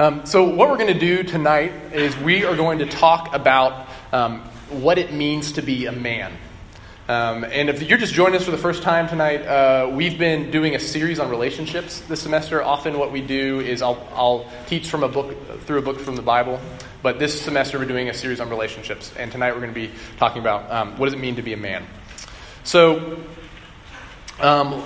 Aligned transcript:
Um, 0.00 0.24
so, 0.24 0.44
what 0.44 0.70
we're 0.70 0.78
going 0.78 0.94
to 0.94 0.98
do 0.98 1.22
tonight 1.24 1.74
is 1.92 2.16
we 2.16 2.46
are 2.46 2.56
going 2.56 2.78
to 2.78 2.86
talk 2.86 3.34
about 3.34 3.86
um, 4.14 4.40
what 4.70 4.96
it 4.96 5.12
means 5.12 5.52
to 5.52 5.62
be 5.62 5.84
a 5.84 5.92
man. 5.92 6.32
Um, 7.06 7.44
and 7.44 7.68
if 7.68 7.82
you're 7.82 7.98
just 7.98 8.14
joining 8.14 8.36
us 8.36 8.46
for 8.46 8.50
the 8.50 8.56
first 8.56 8.82
time 8.82 9.08
tonight, 9.08 9.42
uh, 9.42 9.90
we've 9.92 10.18
been 10.18 10.50
doing 10.50 10.74
a 10.74 10.78
series 10.78 11.18
on 11.18 11.28
relationships 11.28 12.00
this 12.08 12.22
semester. 12.22 12.62
Often, 12.62 12.98
what 12.98 13.12
we 13.12 13.20
do 13.20 13.60
is 13.60 13.82
I'll, 13.82 14.02
I'll 14.14 14.50
teach 14.68 14.88
from 14.88 15.02
a 15.02 15.08
book 15.08 15.36
through 15.66 15.80
a 15.80 15.82
book 15.82 16.00
from 16.00 16.16
the 16.16 16.22
Bible, 16.22 16.58
but 17.02 17.18
this 17.18 17.38
semester 17.38 17.78
we're 17.78 17.84
doing 17.84 18.08
a 18.08 18.14
series 18.14 18.40
on 18.40 18.48
relationships. 18.48 19.12
And 19.18 19.30
tonight 19.30 19.52
we're 19.52 19.60
going 19.60 19.74
to 19.74 19.80
be 19.88 19.90
talking 20.16 20.40
about 20.40 20.70
um, 20.70 20.96
what 20.96 21.08
does 21.08 21.12
it 21.12 21.20
mean 21.20 21.36
to 21.36 21.42
be 21.42 21.52
a 21.52 21.58
man. 21.58 21.86
So, 22.64 23.20
um, 24.40 24.82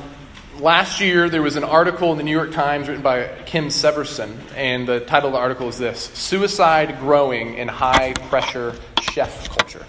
last 0.58 1.00
year 1.00 1.28
there 1.28 1.42
was 1.42 1.56
an 1.56 1.64
article 1.64 2.12
in 2.12 2.18
the 2.18 2.24
New 2.24 2.30
York 2.30 2.52
Times 2.52 2.88
written 2.88 3.02
by 3.02 3.28
Kim 3.46 3.68
Severson, 3.68 4.36
and 4.56 4.86
the 4.86 5.00
title 5.00 5.28
of 5.28 5.34
the 5.34 5.38
article 5.38 5.68
is 5.68 5.78
this 5.78 6.04
Suicide 6.14 6.98
Growing 7.00 7.54
in 7.54 7.68
High 7.68 8.12
Pressure 8.12 8.74
Chef 9.00 9.48
Culture. 9.56 9.84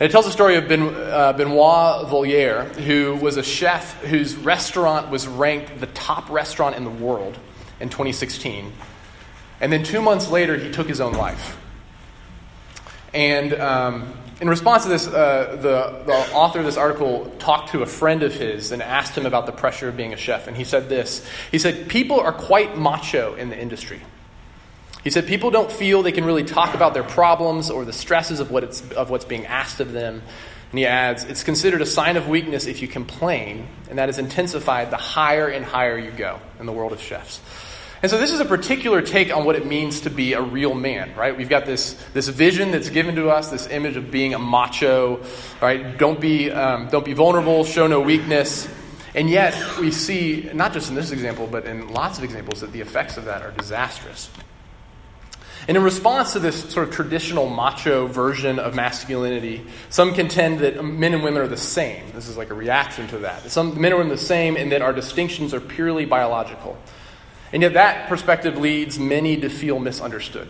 And 0.00 0.08
it 0.08 0.12
tells 0.12 0.26
the 0.26 0.32
story 0.32 0.56
of 0.56 0.68
ben, 0.68 0.82
uh, 0.82 1.32
Benoit 1.32 2.06
Violier, 2.06 2.66
who 2.76 3.16
was 3.16 3.36
a 3.36 3.42
chef 3.42 4.00
whose 4.02 4.36
restaurant 4.36 5.10
was 5.10 5.26
ranked 5.26 5.80
the 5.80 5.88
top 5.88 6.30
restaurant 6.30 6.76
in 6.76 6.84
the 6.84 6.90
world 6.90 7.36
in 7.80 7.88
2016. 7.88 8.72
And 9.60 9.72
then 9.72 9.82
two 9.82 10.00
months 10.00 10.30
later, 10.30 10.56
he 10.56 10.70
took 10.70 10.86
his 10.86 11.00
own 11.00 11.14
life. 11.14 11.58
And 13.12 13.54
um, 13.54 14.12
in 14.40 14.48
response 14.48 14.84
to 14.84 14.88
this, 14.88 15.06
uh, 15.06 15.56
the, 15.60 16.04
the 16.04 16.34
author 16.34 16.60
of 16.60 16.64
this 16.64 16.76
article 16.76 17.32
talked 17.38 17.72
to 17.72 17.82
a 17.82 17.86
friend 17.86 18.22
of 18.22 18.32
his 18.32 18.70
and 18.70 18.82
asked 18.82 19.16
him 19.16 19.26
about 19.26 19.46
the 19.46 19.52
pressure 19.52 19.88
of 19.88 19.96
being 19.96 20.12
a 20.12 20.16
chef. 20.16 20.46
And 20.46 20.56
he 20.56 20.64
said 20.64 20.88
this 20.88 21.28
He 21.50 21.58
said, 21.58 21.88
People 21.88 22.20
are 22.20 22.32
quite 22.32 22.78
macho 22.78 23.34
in 23.34 23.50
the 23.50 23.58
industry. 23.58 24.00
He 25.02 25.10
said, 25.10 25.26
People 25.26 25.50
don't 25.50 25.72
feel 25.72 26.02
they 26.02 26.12
can 26.12 26.24
really 26.24 26.44
talk 26.44 26.74
about 26.74 26.94
their 26.94 27.02
problems 27.02 27.68
or 27.68 27.84
the 27.84 27.92
stresses 27.92 28.38
of, 28.38 28.50
what 28.50 28.62
it's, 28.62 28.88
of 28.92 29.10
what's 29.10 29.24
being 29.24 29.46
asked 29.46 29.80
of 29.80 29.92
them. 29.92 30.22
And 30.70 30.78
he 30.78 30.86
adds, 30.86 31.24
It's 31.24 31.42
considered 31.42 31.82
a 31.82 31.86
sign 31.86 32.16
of 32.16 32.28
weakness 32.28 32.66
if 32.66 32.80
you 32.80 32.86
complain, 32.86 33.66
and 33.90 33.98
that 33.98 34.08
is 34.08 34.18
intensified 34.18 34.92
the 34.92 34.96
higher 34.96 35.48
and 35.48 35.64
higher 35.64 35.98
you 35.98 36.12
go 36.12 36.38
in 36.60 36.66
the 36.66 36.72
world 36.72 36.92
of 36.92 37.00
chefs. 37.00 37.40
And 38.00 38.10
so 38.10 38.18
this 38.18 38.32
is 38.32 38.38
a 38.38 38.44
particular 38.44 39.02
take 39.02 39.34
on 39.34 39.44
what 39.44 39.56
it 39.56 39.66
means 39.66 40.02
to 40.02 40.10
be 40.10 40.34
a 40.34 40.40
real 40.40 40.74
man, 40.74 41.14
right? 41.16 41.36
We've 41.36 41.48
got 41.48 41.66
this, 41.66 41.94
this 42.14 42.28
vision 42.28 42.70
that's 42.70 42.90
given 42.90 43.16
to 43.16 43.28
us, 43.28 43.50
this 43.50 43.66
image 43.66 43.96
of 43.96 44.10
being 44.12 44.34
a 44.34 44.38
macho, 44.38 45.20
right? 45.60 45.98
Don't 45.98 46.20
be, 46.20 46.50
um, 46.50 46.88
don't 46.88 47.04
be 47.04 47.14
vulnerable, 47.14 47.64
show 47.64 47.88
no 47.88 48.00
weakness. 48.00 48.68
And 49.16 49.28
yet 49.28 49.78
we 49.80 49.90
see, 49.90 50.48
not 50.54 50.72
just 50.72 50.90
in 50.90 50.94
this 50.94 51.10
example, 51.10 51.48
but 51.50 51.66
in 51.66 51.92
lots 51.92 52.18
of 52.18 52.24
examples, 52.24 52.60
that 52.60 52.70
the 52.70 52.80
effects 52.80 53.16
of 53.16 53.24
that 53.24 53.42
are 53.42 53.50
disastrous. 53.50 54.30
And 55.66 55.76
in 55.76 55.82
response 55.82 56.34
to 56.34 56.38
this 56.38 56.70
sort 56.70 56.88
of 56.88 56.94
traditional 56.94 57.48
macho 57.48 58.06
version 58.06 58.60
of 58.60 58.76
masculinity, 58.76 59.66
some 59.90 60.14
contend 60.14 60.60
that 60.60 60.82
men 60.84 61.14
and 61.14 61.22
women 61.24 61.42
are 61.42 61.48
the 61.48 61.56
same. 61.56 62.04
This 62.14 62.28
is 62.28 62.36
like 62.36 62.50
a 62.50 62.54
reaction 62.54 63.08
to 63.08 63.18
that. 63.18 63.50
Some 63.50 63.80
men 63.80 63.90
and 63.92 63.98
women 63.98 64.12
are 64.12 64.16
the 64.16 64.22
same 64.22 64.56
and 64.56 64.70
that 64.70 64.82
our 64.82 64.92
distinctions 64.92 65.52
are 65.52 65.60
purely 65.60 66.04
biological. 66.06 66.78
And 67.52 67.62
yet, 67.62 67.74
that 67.74 68.08
perspective 68.08 68.58
leads 68.58 68.98
many 68.98 69.40
to 69.40 69.48
feel 69.48 69.78
misunderstood. 69.78 70.48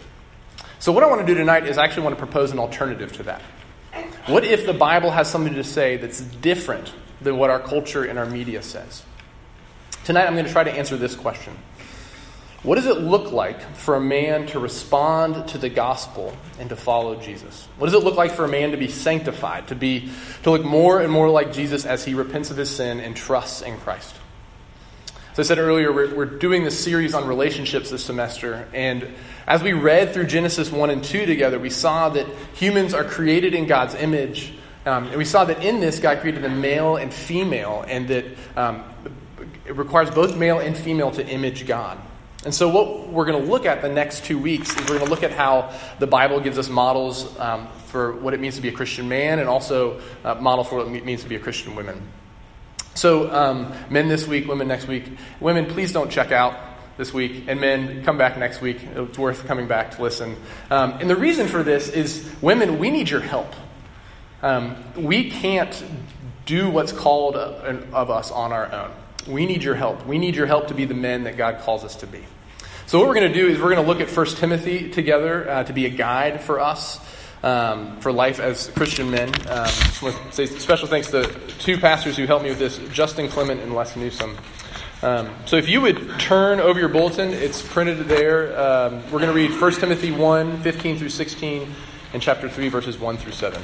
So, 0.80 0.92
what 0.92 1.02
I 1.02 1.06
want 1.06 1.20
to 1.20 1.26
do 1.26 1.34
tonight 1.34 1.66
is 1.66 1.78
I 1.78 1.84
actually 1.84 2.04
want 2.04 2.16
to 2.16 2.24
propose 2.24 2.50
an 2.52 2.58
alternative 2.58 3.12
to 3.14 3.22
that. 3.24 3.42
What 4.26 4.44
if 4.44 4.66
the 4.66 4.74
Bible 4.74 5.10
has 5.10 5.30
something 5.30 5.54
to 5.54 5.64
say 5.64 5.96
that's 5.96 6.20
different 6.20 6.92
than 7.20 7.38
what 7.38 7.50
our 7.50 7.60
culture 7.60 8.04
and 8.04 8.18
our 8.18 8.26
media 8.26 8.62
says? 8.62 9.02
Tonight, 10.04 10.26
I'm 10.26 10.34
going 10.34 10.46
to 10.46 10.52
try 10.52 10.64
to 10.64 10.72
answer 10.72 10.96
this 10.96 11.14
question 11.14 11.56
What 12.62 12.76
does 12.76 12.86
it 12.86 12.98
look 12.98 13.32
like 13.32 13.60
for 13.76 13.94
a 13.94 14.00
man 14.00 14.46
to 14.48 14.58
respond 14.58 15.48
to 15.48 15.58
the 15.58 15.68
gospel 15.68 16.36
and 16.58 16.68
to 16.68 16.76
follow 16.76 17.16
Jesus? 17.20 17.66
What 17.76 17.86
does 17.86 17.94
it 17.94 18.04
look 18.04 18.16
like 18.16 18.32
for 18.32 18.44
a 18.44 18.48
man 18.48 18.72
to 18.72 18.76
be 18.76 18.88
sanctified, 18.88 19.68
to, 19.68 19.74
be, 19.74 20.10
to 20.42 20.50
look 20.50 20.64
more 20.64 21.00
and 21.00 21.12
more 21.12 21.30
like 21.30 21.52
Jesus 21.52 21.86
as 21.86 22.04
he 22.04 22.14
repents 22.14 22.50
of 22.50 22.56
his 22.56 22.70
sin 22.70 23.00
and 23.00 23.16
trusts 23.16 23.62
in 23.62 23.76
Christ? 23.78 24.14
As 25.38 25.46
I 25.46 25.54
said 25.54 25.58
earlier, 25.62 25.92
we're, 25.92 26.12
we're 26.12 26.24
doing 26.24 26.64
this 26.64 26.76
series 26.76 27.14
on 27.14 27.28
relationships 27.28 27.90
this 27.90 28.04
semester. 28.04 28.66
And 28.72 29.06
as 29.46 29.62
we 29.62 29.72
read 29.72 30.12
through 30.12 30.26
Genesis 30.26 30.72
1 30.72 30.90
and 30.90 31.04
2 31.04 31.26
together, 31.26 31.60
we 31.60 31.70
saw 31.70 32.08
that 32.08 32.26
humans 32.54 32.92
are 32.92 33.04
created 33.04 33.54
in 33.54 33.68
God's 33.68 33.94
image. 33.94 34.52
Um, 34.84 35.06
and 35.06 35.16
we 35.16 35.24
saw 35.24 35.44
that 35.44 35.62
in 35.62 35.78
this, 35.78 36.00
God 36.00 36.18
created 36.22 36.44
a 36.44 36.48
male 36.48 36.96
and 36.96 37.14
female, 37.14 37.84
and 37.86 38.08
that 38.08 38.24
um, 38.56 38.82
it 39.64 39.76
requires 39.76 40.10
both 40.10 40.36
male 40.36 40.58
and 40.58 40.76
female 40.76 41.12
to 41.12 41.24
image 41.24 41.68
God. 41.68 41.98
And 42.44 42.52
so, 42.52 42.68
what 42.68 43.08
we're 43.08 43.26
going 43.26 43.40
to 43.40 43.48
look 43.48 43.64
at 43.64 43.80
the 43.80 43.88
next 43.88 44.24
two 44.24 44.40
weeks 44.40 44.70
is 44.70 44.80
we're 44.88 44.98
going 44.98 45.04
to 45.04 45.10
look 45.10 45.22
at 45.22 45.30
how 45.30 45.72
the 46.00 46.08
Bible 46.08 46.40
gives 46.40 46.58
us 46.58 46.68
models 46.68 47.38
um, 47.38 47.68
for 47.86 48.12
what 48.12 48.34
it 48.34 48.40
means 48.40 48.56
to 48.56 48.60
be 48.60 48.70
a 48.70 48.72
Christian 48.72 49.08
man 49.08 49.38
and 49.38 49.48
also 49.48 50.00
a 50.24 50.32
uh, 50.32 50.34
model 50.40 50.64
for 50.64 50.78
what 50.78 50.88
it 50.88 51.04
means 51.04 51.22
to 51.22 51.28
be 51.28 51.36
a 51.36 51.40
Christian 51.40 51.76
woman. 51.76 52.02
So, 52.98 53.32
um, 53.32 53.72
men 53.90 54.08
this 54.08 54.26
week, 54.26 54.48
women 54.48 54.66
next 54.66 54.88
week. 54.88 55.04
Women, 55.38 55.66
please 55.66 55.92
don't 55.92 56.10
check 56.10 56.32
out 56.32 56.58
this 56.96 57.14
week. 57.14 57.44
And 57.46 57.60
men, 57.60 58.02
come 58.02 58.18
back 58.18 58.36
next 58.36 58.60
week. 58.60 58.80
It's 58.82 59.16
worth 59.16 59.46
coming 59.46 59.68
back 59.68 59.92
to 59.92 60.02
listen. 60.02 60.34
Um, 60.68 60.94
and 60.94 61.08
the 61.08 61.14
reason 61.14 61.46
for 61.46 61.62
this 61.62 61.88
is 61.88 62.28
women, 62.42 62.80
we 62.80 62.90
need 62.90 63.08
your 63.08 63.20
help. 63.20 63.54
Um, 64.42 64.74
we 64.96 65.30
can't 65.30 65.84
do 66.44 66.68
what's 66.68 66.90
called 66.90 67.36
of 67.36 68.10
us 68.10 68.32
on 68.32 68.52
our 68.52 68.72
own. 68.72 68.90
We 69.28 69.46
need 69.46 69.62
your 69.62 69.76
help. 69.76 70.04
We 70.04 70.18
need 70.18 70.34
your 70.34 70.46
help 70.46 70.66
to 70.66 70.74
be 70.74 70.84
the 70.84 70.94
men 70.94 71.22
that 71.22 71.36
God 71.36 71.60
calls 71.60 71.84
us 71.84 71.94
to 71.96 72.08
be. 72.08 72.24
So, 72.86 72.98
what 72.98 73.06
we're 73.06 73.14
going 73.14 73.32
to 73.32 73.40
do 73.40 73.46
is 73.46 73.60
we're 73.60 73.72
going 73.72 73.86
to 73.86 73.86
look 73.86 74.00
at 74.00 74.10
1 74.10 74.26
Timothy 74.26 74.90
together 74.90 75.48
uh, 75.48 75.62
to 75.62 75.72
be 75.72 75.86
a 75.86 75.90
guide 75.90 76.40
for 76.40 76.58
us 76.58 76.98
um, 77.42 77.98
for 78.00 78.12
life 78.12 78.40
as 78.40 78.68
Christian 78.70 79.10
men. 79.10 79.32
Um, 79.48 79.68
say 80.30 80.46
special 80.46 80.88
thanks 80.88 81.10
to 81.10 81.26
two 81.58 81.78
pastors 81.78 82.16
who 82.16 82.26
helped 82.26 82.44
me 82.44 82.50
with 82.50 82.58
this, 82.58 82.78
Justin 82.92 83.28
Clement 83.28 83.60
and 83.60 83.74
Les 83.74 83.96
Newsom. 83.96 84.36
Um, 85.00 85.30
so 85.46 85.56
if 85.56 85.68
you 85.68 85.80
would 85.80 86.18
turn 86.18 86.58
over 86.58 86.80
your 86.80 86.88
bulletin, 86.88 87.30
it's 87.30 87.62
printed 87.62 88.08
there. 88.08 88.58
Um, 88.58 89.02
we're 89.04 89.20
going 89.20 89.26
to 89.26 89.32
read 89.32 89.50
1 89.60 89.72
Timothy 89.74 90.10
1, 90.10 90.62
15 90.62 90.98
through 90.98 91.08
16, 91.10 91.72
and 92.12 92.20
chapter 92.20 92.48
3, 92.48 92.68
verses 92.68 92.98
1 92.98 93.16
through 93.16 93.32
7. 93.32 93.62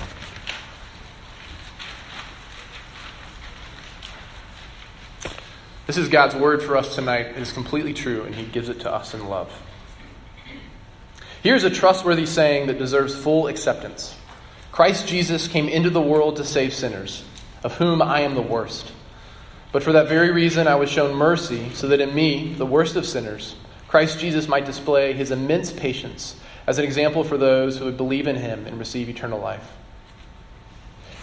This 5.86 5.96
is 5.98 6.08
God's 6.08 6.34
word 6.34 6.62
for 6.62 6.76
us 6.76 6.94
tonight. 6.94 7.26
It 7.26 7.38
is 7.38 7.52
completely 7.52 7.92
true, 7.92 8.22
and 8.22 8.34
He 8.34 8.46
gives 8.46 8.68
it 8.68 8.80
to 8.80 8.92
us 8.92 9.12
in 9.12 9.28
love. 9.28 9.52
Here's 11.44 11.62
a 11.62 11.68
trustworthy 11.68 12.24
saying 12.24 12.68
that 12.68 12.78
deserves 12.78 13.14
full 13.14 13.48
acceptance 13.48 14.16
Christ 14.72 15.06
Jesus 15.06 15.46
came 15.46 15.68
into 15.68 15.90
the 15.90 16.00
world 16.00 16.36
to 16.36 16.44
save 16.44 16.72
sinners, 16.72 17.22
of 17.62 17.74
whom 17.74 18.00
I 18.00 18.20
am 18.20 18.34
the 18.34 18.40
worst. 18.40 18.90
But 19.70 19.82
for 19.82 19.92
that 19.92 20.08
very 20.08 20.30
reason, 20.30 20.66
I 20.66 20.76
was 20.76 20.88
shown 20.88 21.14
mercy, 21.14 21.68
so 21.74 21.86
that 21.88 22.00
in 22.00 22.14
me, 22.14 22.54
the 22.54 22.64
worst 22.64 22.96
of 22.96 23.04
sinners, 23.04 23.56
Christ 23.88 24.18
Jesus 24.18 24.48
might 24.48 24.64
display 24.64 25.12
his 25.12 25.30
immense 25.30 25.70
patience 25.70 26.34
as 26.66 26.78
an 26.78 26.86
example 26.86 27.24
for 27.24 27.36
those 27.36 27.76
who 27.76 27.84
would 27.84 27.98
believe 27.98 28.26
in 28.26 28.36
him 28.36 28.66
and 28.66 28.78
receive 28.78 29.10
eternal 29.10 29.38
life. 29.38 29.70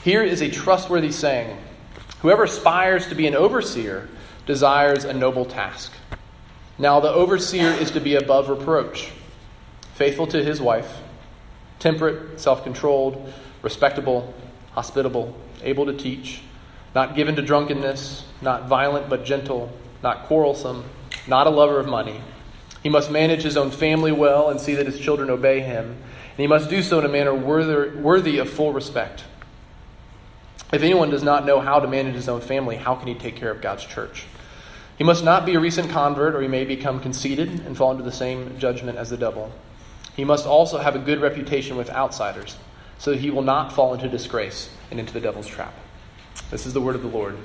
Here 0.03 0.21
is 0.21 0.41
a 0.41 0.51
trustworthy 0.51 1.11
saying 1.11 1.57
Whoever 2.19 2.43
aspires 2.43 3.07
to 3.07 3.15
be 3.15 3.25
an 3.25 3.33
overseer 3.33 4.07
desires 4.45 5.03
a 5.03 5.13
noble 5.13 5.45
task. 5.45 5.91
Now, 6.77 6.99
the 6.99 7.11
overseer 7.11 7.71
is 7.71 7.89
to 7.91 7.99
be 7.99 8.13
above 8.13 8.49
reproach 8.49 9.11
faithful 9.95 10.27
to 10.27 10.43
his 10.43 10.61
wife, 10.61 10.99
temperate, 11.79 12.39
self 12.39 12.63
controlled, 12.63 13.33
respectable, 13.61 14.33
hospitable, 14.71 15.35
able 15.63 15.85
to 15.85 15.93
teach, 15.93 16.41
not 16.95 17.15
given 17.15 17.35
to 17.35 17.41
drunkenness, 17.41 18.25
not 18.41 18.67
violent 18.67 19.09
but 19.09 19.25
gentle, 19.25 19.71
not 20.03 20.25
quarrelsome, 20.25 20.83
not 21.27 21.47
a 21.47 21.49
lover 21.49 21.79
of 21.79 21.87
money. 21.87 22.21
He 22.83 22.89
must 22.89 23.11
manage 23.11 23.43
his 23.43 23.57
own 23.57 23.69
family 23.69 24.11
well 24.11 24.49
and 24.49 24.59
see 24.59 24.75
that 24.75 24.87
his 24.87 24.99
children 24.99 25.29
obey 25.29 25.59
him, 25.59 25.85
and 25.85 26.37
he 26.37 26.47
must 26.47 26.69
do 26.69 26.81
so 26.81 26.99
in 26.99 27.05
a 27.05 27.09
manner 27.09 27.33
worthy, 27.33 27.97
worthy 27.97 28.37
of 28.39 28.49
full 28.49 28.73
respect. 28.73 29.23
If 30.73 30.81
anyone 30.81 31.09
does 31.09 31.21
not 31.21 31.45
know 31.45 31.59
how 31.59 31.79
to 31.79 31.87
manage 31.87 32.15
his 32.15 32.29
own 32.29 32.41
family, 32.41 32.77
how 32.77 32.95
can 32.95 33.07
he 33.07 33.13
take 33.13 33.35
care 33.35 33.51
of 33.51 33.61
God's 33.61 33.85
church? 33.85 34.25
He 34.97 35.03
must 35.03 35.23
not 35.23 35.45
be 35.45 35.55
a 35.55 35.59
recent 35.59 35.89
convert, 35.89 36.33
or 36.33 36.41
he 36.41 36.47
may 36.47 36.63
become 36.63 36.99
conceited 36.99 37.49
and 37.49 37.75
fall 37.75 37.91
into 37.91 38.03
the 38.03 38.11
same 38.11 38.57
judgment 38.57 38.97
as 38.97 39.09
the 39.09 39.17
devil. 39.17 39.51
He 40.21 40.25
must 40.25 40.45
also 40.45 40.77
have 40.77 40.95
a 40.95 40.99
good 40.99 41.19
reputation 41.19 41.77
with 41.77 41.89
outsiders, 41.89 42.55
so 42.99 43.09
that 43.09 43.19
he 43.19 43.31
will 43.31 43.41
not 43.41 43.73
fall 43.73 43.95
into 43.95 44.07
disgrace 44.07 44.69
and 44.91 44.99
into 44.99 45.11
the 45.11 45.19
devil's 45.19 45.47
trap. 45.47 45.73
This 46.51 46.67
is 46.67 46.73
the 46.73 46.79
word 46.79 46.93
of 46.93 47.01
the 47.01 47.07
Lord. 47.07 47.39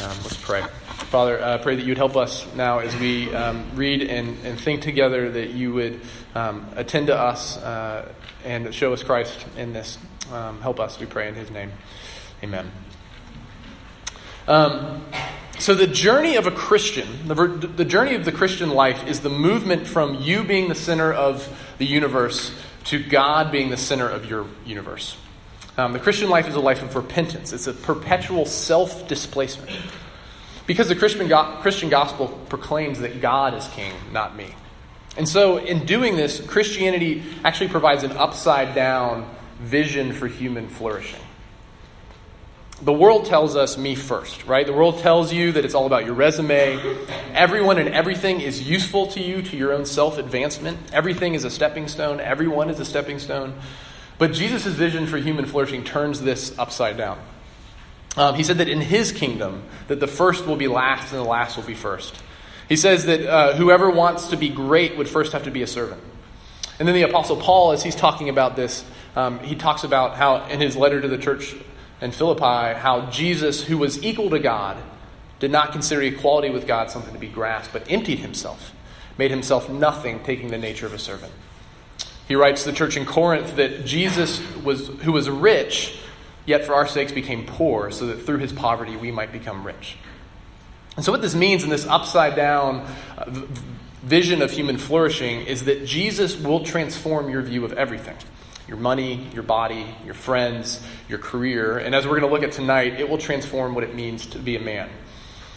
Um, 0.00 0.16
let's 0.22 0.38
pray. 0.38 0.62
Father, 1.10 1.38
I 1.38 1.42
uh, 1.42 1.58
pray 1.58 1.76
that 1.76 1.82
you 1.82 1.90
would 1.90 1.98
help 1.98 2.16
us 2.16 2.46
now 2.54 2.78
as 2.78 2.96
we 2.96 3.30
um, 3.34 3.70
read 3.74 4.00
and, 4.00 4.38
and 4.42 4.58
think 4.58 4.80
together, 4.80 5.30
that 5.32 5.50
you 5.50 5.74
would 5.74 6.00
um, 6.34 6.66
attend 6.74 7.08
to 7.08 7.14
us 7.14 7.58
uh, 7.58 8.10
and 8.46 8.74
show 8.74 8.94
us 8.94 9.02
Christ 9.02 9.44
in 9.58 9.74
this. 9.74 9.98
Um, 10.32 10.62
help 10.62 10.80
us, 10.80 10.98
we 10.98 11.04
pray 11.04 11.28
in 11.28 11.34
his 11.34 11.50
name. 11.50 11.72
Amen. 12.42 12.70
So, 15.68 15.74
the 15.74 15.86
journey 15.86 16.36
of 16.36 16.46
a 16.46 16.50
Christian, 16.50 17.28
the, 17.28 17.34
the 17.34 17.84
journey 17.84 18.14
of 18.14 18.24
the 18.24 18.32
Christian 18.32 18.70
life, 18.70 19.06
is 19.06 19.20
the 19.20 19.28
movement 19.28 19.86
from 19.86 20.14
you 20.14 20.42
being 20.42 20.70
the 20.70 20.74
center 20.74 21.12
of 21.12 21.46
the 21.76 21.84
universe 21.84 22.54
to 22.84 23.04
God 23.04 23.52
being 23.52 23.68
the 23.68 23.76
center 23.76 24.08
of 24.08 24.24
your 24.30 24.46
universe. 24.64 25.18
Um, 25.76 25.92
the 25.92 25.98
Christian 25.98 26.30
life 26.30 26.48
is 26.48 26.54
a 26.54 26.60
life 26.60 26.82
of 26.82 26.96
repentance, 26.96 27.52
it's 27.52 27.66
a 27.66 27.74
perpetual 27.74 28.46
self 28.46 29.08
displacement. 29.08 29.70
Because 30.66 30.88
the 30.88 30.96
Christian, 30.96 31.28
go- 31.28 31.58
Christian 31.60 31.90
gospel 31.90 32.28
proclaims 32.48 33.00
that 33.00 33.20
God 33.20 33.52
is 33.52 33.68
king, 33.68 33.92
not 34.10 34.34
me. 34.34 34.54
And 35.18 35.28
so, 35.28 35.58
in 35.58 35.84
doing 35.84 36.16
this, 36.16 36.40
Christianity 36.40 37.24
actually 37.44 37.68
provides 37.68 38.04
an 38.04 38.12
upside 38.12 38.74
down 38.74 39.28
vision 39.60 40.14
for 40.14 40.28
human 40.28 40.66
flourishing 40.70 41.20
the 42.80 42.92
world 42.92 43.26
tells 43.26 43.56
us 43.56 43.76
me 43.76 43.96
first, 43.96 44.46
right? 44.46 44.64
The 44.64 44.72
world 44.72 45.00
tells 45.00 45.32
you 45.32 45.52
that 45.52 45.64
it's 45.64 45.74
all 45.74 45.86
about 45.86 46.04
your 46.04 46.14
resume. 46.14 46.78
Everyone 47.34 47.78
and 47.78 47.88
everything 47.88 48.40
is 48.40 48.68
useful 48.68 49.08
to 49.08 49.20
you, 49.20 49.42
to 49.42 49.56
your 49.56 49.72
own 49.72 49.84
self 49.84 50.16
advancement. 50.16 50.78
Everything 50.92 51.34
is 51.34 51.44
a 51.44 51.50
stepping 51.50 51.88
stone. 51.88 52.20
Everyone 52.20 52.70
is 52.70 52.78
a 52.78 52.84
stepping 52.84 53.18
stone. 53.18 53.54
But 54.18 54.32
Jesus' 54.32 54.66
vision 54.66 55.06
for 55.06 55.18
human 55.18 55.46
flourishing 55.46 55.82
turns 55.82 56.20
this 56.20 56.56
upside 56.58 56.96
down. 56.96 57.18
Um, 58.16 58.34
he 58.34 58.42
said 58.42 58.58
that 58.58 58.68
in 58.68 58.80
his 58.80 59.12
kingdom, 59.12 59.62
that 59.88 60.00
the 60.00 60.06
first 60.06 60.46
will 60.46 60.56
be 60.56 60.68
last 60.68 61.12
and 61.12 61.20
the 61.20 61.28
last 61.28 61.56
will 61.56 61.64
be 61.64 61.74
first. 61.74 62.14
He 62.68 62.76
says 62.76 63.06
that 63.06 63.26
uh, 63.26 63.54
whoever 63.56 63.90
wants 63.90 64.28
to 64.28 64.36
be 64.36 64.48
great 64.48 64.96
would 64.96 65.08
first 65.08 65.32
have 65.32 65.44
to 65.44 65.50
be 65.50 65.62
a 65.62 65.66
servant. 65.66 66.02
And 66.78 66.86
then 66.86 66.94
the 66.94 67.02
Apostle 67.02 67.36
Paul, 67.36 67.72
as 67.72 67.82
he's 67.82 67.96
talking 67.96 68.28
about 68.28 68.54
this, 68.54 68.84
um, 69.16 69.40
he 69.40 69.56
talks 69.56 69.84
about 69.84 70.16
how 70.16 70.46
in 70.46 70.60
his 70.60 70.76
letter 70.76 71.00
to 71.00 71.08
the 71.08 71.18
church 71.18 71.54
in 72.00 72.12
Philippi 72.12 72.78
how 72.78 73.10
Jesus, 73.10 73.64
who 73.64 73.78
was 73.78 74.02
equal 74.04 74.30
to 74.30 74.38
God, 74.38 74.76
did 75.40 75.50
not 75.50 75.72
consider 75.72 76.02
equality 76.02 76.50
with 76.50 76.66
God 76.66 76.90
something 76.90 77.12
to 77.12 77.18
be 77.18 77.28
grasped, 77.28 77.72
but 77.72 77.90
emptied 77.90 78.18
himself, 78.18 78.72
made 79.16 79.30
himself 79.30 79.68
nothing, 79.68 80.22
taking 80.22 80.48
the 80.48 80.58
nature 80.58 80.86
of 80.86 80.92
a 80.92 80.98
servant. 80.98 81.32
He 82.26 82.34
writes 82.34 82.64
to 82.64 82.70
the 82.70 82.76
church 82.76 82.96
in 82.96 83.06
Corinth 83.06 83.56
that 83.56 83.84
Jesus, 83.84 84.40
was, 84.62 84.88
who 84.88 85.12
was 85.12 85.30
rich, 85.30 85.98
yet 86.44 86.64
for 86.64 86.74
our 86.74 86.86
sakes 86.86 87.12
became 87.12 87.46
poor, 87.46 87.90
so 87.90 88.06
that 88.06 88.22
through 88.22 88.38
his 88.38 88.52
poverty 88.52 88.96
we 88.96 89.10
might 89.10 89.32
become 89.32 89.64
rich. 89.64 89.96
And 90.96 91.04
so, 91.04 91.12
what 91.12 91.22
this 91.22 91.34
means 91.34 91.62
in 91.62 91.70
this 91.70 91.86
upside 91.86 92.34
down 92.34 92.80
uh, 93.16 93.30
vision 94.02 94.42
of 94.42 94.50
human 94.50 94.78
flourishing 94.78 95.46
is 95.46 95.64
that 95.64 95.86
Jesus 95.86 96.36
will 96.36 96.64
transform 96.64 97.30
your 97.30 97.42
view 97.42 97.64
of 97.64 97.72
everything 97.74 98.16
your 98.68 98.76
money, 98.76 99.26
your 99.32 99.42
body, 99.42 99.86
your 100.04 100.14
friends, 100.14 100.80
your 101.08 101.18
career. 101.18 101.78
And 101.78 101.94
as 101.94 102.06
we're 102.06 102.20
going 102.20 102.30
to 102.30 102.34
look 102.34 102.44
at 102.44 102.52
tonight, 102.52 103.00
it 103.00 103.08
will 103.08 103.18
transform 103.18 103.74
what 103.74 103.82
it 103.82 103.94
means 103.94 104.26
to 104.26 104.38
be 104.38 104.56
a 104.56 104.60
man. 104.60 104.90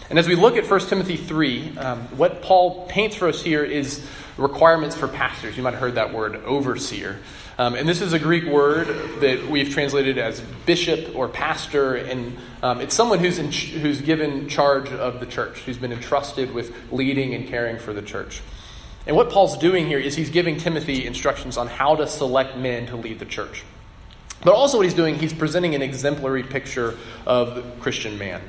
And 0.09 0.17
as 0.17 0.27
we 0.27 0.35
look 0.35 0.57
at 0.57 0.69
1 0.69 0.79
Timothy 0.87 1.17
3, 1.17 1.77
um, 1.77 1.99
what 2.17 2.41
Paul 2.41 2.87
paints 2.87 3.15
for 3.15 3.27
us 3.27 3.41
here 3.41 3.63
is 3.63 4.05
requirements 4.37 4.95
for 4.95 5.07
pastors. 5.07 5.55
You 5.55 5.63
might 5.63 5.71
have 5.71 5.79
heard 5.79 5.95
that 5.95 6.13
word, 6.13 6.35
overseer. 6.37 7.19
Um, 7.57 7.75
and 7.75 7.87
this 7.87 8.01
is 8.01 8.13
a 8.13 8.19
Greek 8.19 8.45
word 8.45 8.87
that 9.21 9.47
we've 9.49 9.69
translated 9.69 10.17
as 10.17 10.41
bishop 10.65 11.15
or 11.15 11.27
pastor, 11.27 11.95
and 11.95 12.37
um, 12.63 12.81
it's 12.81 12.95
someone 12.95 13.19
who's, 13.19 13.39
in, 13.39 13.51
who's 13.51 14.01
given 14.01 14.49
charge 14.49 14.89
of 14.89 15.19
the 15.19 15.25
church, 15.25 15.59
who's 15.59 15.77
been 15.77 15.91
entrusted 15.91 16.53
with 16.53 16.91
leading 16.91 17.33
and 17.33 17.47
caring 17.47 17.77
for 17.77 17.93
the 17.93 18.01
church. 18.01 18.41
And 19.07 19.15
what 19.15 19.29
Paul's 19.29 19.57
doing 19.57 19.87
here 19.87 19.99
is 19.99 20.15
he's 20.15 20.29
giving 20.29 20.57
Timothy 20.57 21.05
instructions 21.05 21.57
on 21.57 21.67
how 21.67 21.95
to 21.95 22.07
select 22.07 22.57
men 22.57 22.87
to 22.87 22.95
lead 22.95 23.19
the 23.19 23.25
church. 23.25 23.63
But 24.43 24.53
also, 24.53 24.77
what 24.77 24.85
he's 24.85 24.95
doing, 24.95 25.15
he's 25.15 25.33
presenting 25.33 25.75
an 25.75 25.81
exemplary 25.81 26.43
picture 26.43 26.97
of 27.25 27.55
the 27.55 27.61
Christian 27.79 28.17
man. 28.17 28.41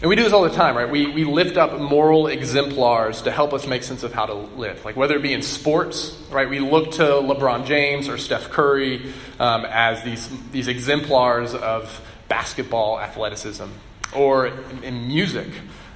And 0.00 0.08
we 0.08 0.16
do 0.16 0.24
this 0.24 0.32
all 0.32 0.42
the 0.42 0.50
time, 0.50 0.76
right? 0.76 0.90
We, 0.90 1.06
we 1.12 1.22
lift 1.22 1.56
up 1.56 1.78
moral 1.78 2.26
exemplars 2.26 3.22
to 3.22 3.30
help 3.30 3.52
us 3.52 3.68
make 3.68 3.84
sense 3.84 4.02
of 4.02 4.12
how 4.12 4.26
to 4.26 4.34
live. 4.34 4.84
Like 4.84 4.96
whether 4.96 5.14
it 5.14 5.22
be 5.22 5.32
in 5.32 5.42
sports, 5.42 6.20
right? 6.28 6.50
We 6.50 6.58
look 6.58 6.92
to 6.92 7.02
LeBron 7.02 7.66
James 7.66 8.08
or 8.08 8.18
Steph 8.18 8.50
Curry 8.50 9.12
um, 9.38 9.64
as 9.64 10.02
these, 10.02 10.28
these 10.50 10.66
exemplars 10.66 11.54
of 11.54 12.00
basketball 12.26 12.98
athleticism. 12.98 13.66
Or 14.12 14.48
in, 14.48 14.82
in 14.82 15.06
music, 15.06 15.48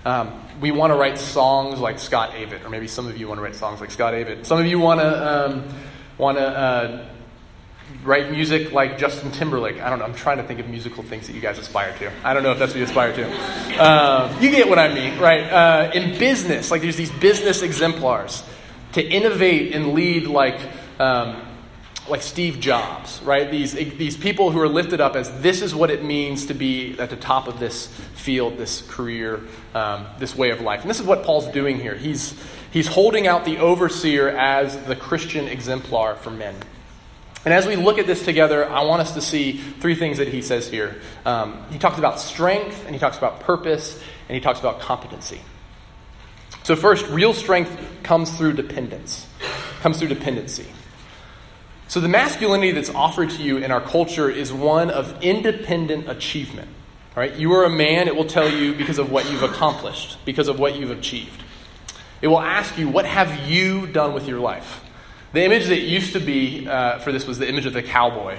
um, 0.07 0.41
we 0.61 0.71
want 0.71 0.93
to 0.93 0.95
write 0.95 1.19
songs 1.19 1.81
like 1.81 1.99
Scott 1.99 2.31
Avett, 2.31 2.65
or 2.65 2.71
maybe 2.71 2.87
some 2.87 3.09
of 3.09 3.17
you 3.17 3.27
want 3.27 3.39
to 3.39 3.43
write 3.43 3.57
songs 3.57 3.81
like 3.81 3.91
Scott 3.91 4.15
Avett. 4.15 4.47
Some 4.47 4.61
of 4.61 4.67
you 4.67 4.79
want 4.79 5.01
to 5.01 5.47
um, 5.47 5.65
want 6.17 6.39
to 6.39 6.47
uh, 6.47 7.09
write 8.05 8.31
music 8.31 8.71
like 8.71 8.99
Justin 8.99 9.33
Timberlake. 9.33 9.81
I 9.81 9.91
don't 9.91 9.99
know. 9.99 10.05
I'm 10.05 10.15
trying 10.15 10.37
to 10.37 10.45
think 10.45 10.61
of 10.61 10.69
musical 10.69 11.03
things 11.03 11.27
that 11.27 11.33
you 11.33 11.41
guys 11.41 11.59
aspire 11.59 11.93
to. 11.99 12.13
I 12.23 12.35
don't 12.35 12.45
know 12.45 12.53
if 12.53 12.59
that's 12.61 12.71
what 12.71 12.79
you 12.79 12.85
aspire 12.85 13.13
to. 13.15 13.85
Um, 13.85 14.41
you 14.41 14.53
get 14.53 14.69
what 14.69 14.79
I 14.79 14.95
mean, 14.95 15.19
right? 15.19 15.43
Uh, 15.43 15.91
in 15.93 16.17
business, 16.21 16.71
like 16.71 16.83
there's 16.83 16.97
these 16.97 17.13
business 17.13 17.63
exemplars 17.63 18.45
to 18.93 19.05
innovate 19.05 19.75
and 19.75 19.93
lead 19.93 20.29
like. 20.29 20.61
Um, 21.01 21.43
like 22.09 22.23
Steve 22.23 22.61
Jobs, 22.61 23.21
right? 23.23 23.51
These, 23.51 23.73
these 23.73 24.17
people 24.17 24.51
who 24.51 24.61
are 24.61 24.69
lifted 24.69 25.01
up 25.01 25.17
as 25.17 25.41
this 25.41 25.63
is 25.63 25.75
what 25.75 25.91
it 25.91 26.05
means 26.05 26.47
to 26.47 26.55
be 26.55 26.99
at 26.99 27.11
the 27.11 27.17
top 27.17 27.49
of 27.49 27.59
this 27.59 27.87
field, 28.15 28.59
this 28.59 28.83
career, 28.83 29.41
um, 29.75 30.07
this 30.19 30.37
way 30.37 30.51
of 30.51 30.61
life. 30.61 30.83
And 30.83 30.91
this 30.91 31.01
is 31.01 31.07
what 31.07 31.25
Paul's 31.25 31.49
doing 31.49 31.79
here. 31.81 31.95
He's, 31.95 32.35
he's 32.71 32.87
holding 32.87 33.27
out 33.27 33.45
the 33.45 33.59
overseer 33.59 34.29
as 34.29 34.77
the 34.85 34.97
Christian 34.97 35.49
exemplar 35.49 36.17
for 36.17 36.31
men. 36.31 36.55
And 37.45 37.55
as 37.55 37.65
we 37.65 37.77
look 37.77 37.99
at 37.99 38.07
this 38.07 38.25
together, 38.25 38.69
I 38.69 38.83
want 38.83 39.03
us 39.03 39.15
to 39.15 39.21
see 39.21 39.53
three 39.53 39.95
things 39.95 40.19
that 40.19 40.29
he 40.29 40.43
says 40.43 40.69
here. 40.69 41.01
Um, 41.25 41.65
he 41.71 41.79
talks 41.79 41.97
about 41.97 42.19
strength, 42.19 42.85
and 42.87 42.95
he 42.95 42.99
talks 42.99 43.19
about 43.19 43.39
purpose, 43.41 44.03
and 44.29 44.35
he 44.35 44.41
talks 44.41 44.59
about 44.59 44.81
competency. 44.81 45.41
So, 46.65 46.75
first, 46.75 47.07
real 47.07 47.33
strength 47.33 47.71
comes 48.03 48.37
through 48.37 48.55
dependence, 48.55 49.29
comes 49.81 50.01
through 50.01 50.09
dependency. 50.09 50.67
So, 51.89 52.01
the 52.01 52.09
masculinity 52.09 52.73
that's 52.73 52.91
offered 52.91 53.31
to 53.31 53.43
you 53.43 53.59
in 53.59 53.71
our 53.71 53.81
culture 53.81 54.29
is 54.29 54.53
one 54.53 54.91
of 54.91 55.23
independent 55.23 56.09
achievement. 56.09 56.69
Right? 57.15 57.35
You 57.35 57.55
are 57.55 57.65
a 57.65 57.71
man, 57.71 58.09
it 58.09 58.17
will 58.17 58.27
tell 58.27 58.51
you 58.51 58.75
because 58.75 58.99
of 58.99 59.11
what 59.11 59.31
you've 59.31 59.43
accomplished, 59.43 60.19
because 60.27 60.49
of 60.49 60.59
what 60.59 60.77
you've 60.77 60.91
achieved. 60.91 61.43
It 62.21 62.29
will 62.29 62.41
ask 62.41 62.77
you, 62.77 62.89
what 62.89 63.07
have 63.07 63.49
you 63.49 63.87
done 63.87 64.13
with 64.13 64.29
your 64.29 64.41
life? 64.41 64.83
The 65.33 65.43
image 65.43 65.67
that 65.67 65.81
used 65.81 66.13
to 66.13 66.21
be 66.21 66.67
uh, 66.67 66.99
for 66.99 67.13
this 67.13 67.27
was 67.27 67.39
the 67.39 67.49
image 67.49 67.67
of 67.67 67.73
the 67.73 67.83
cowboy. 67.83 68.39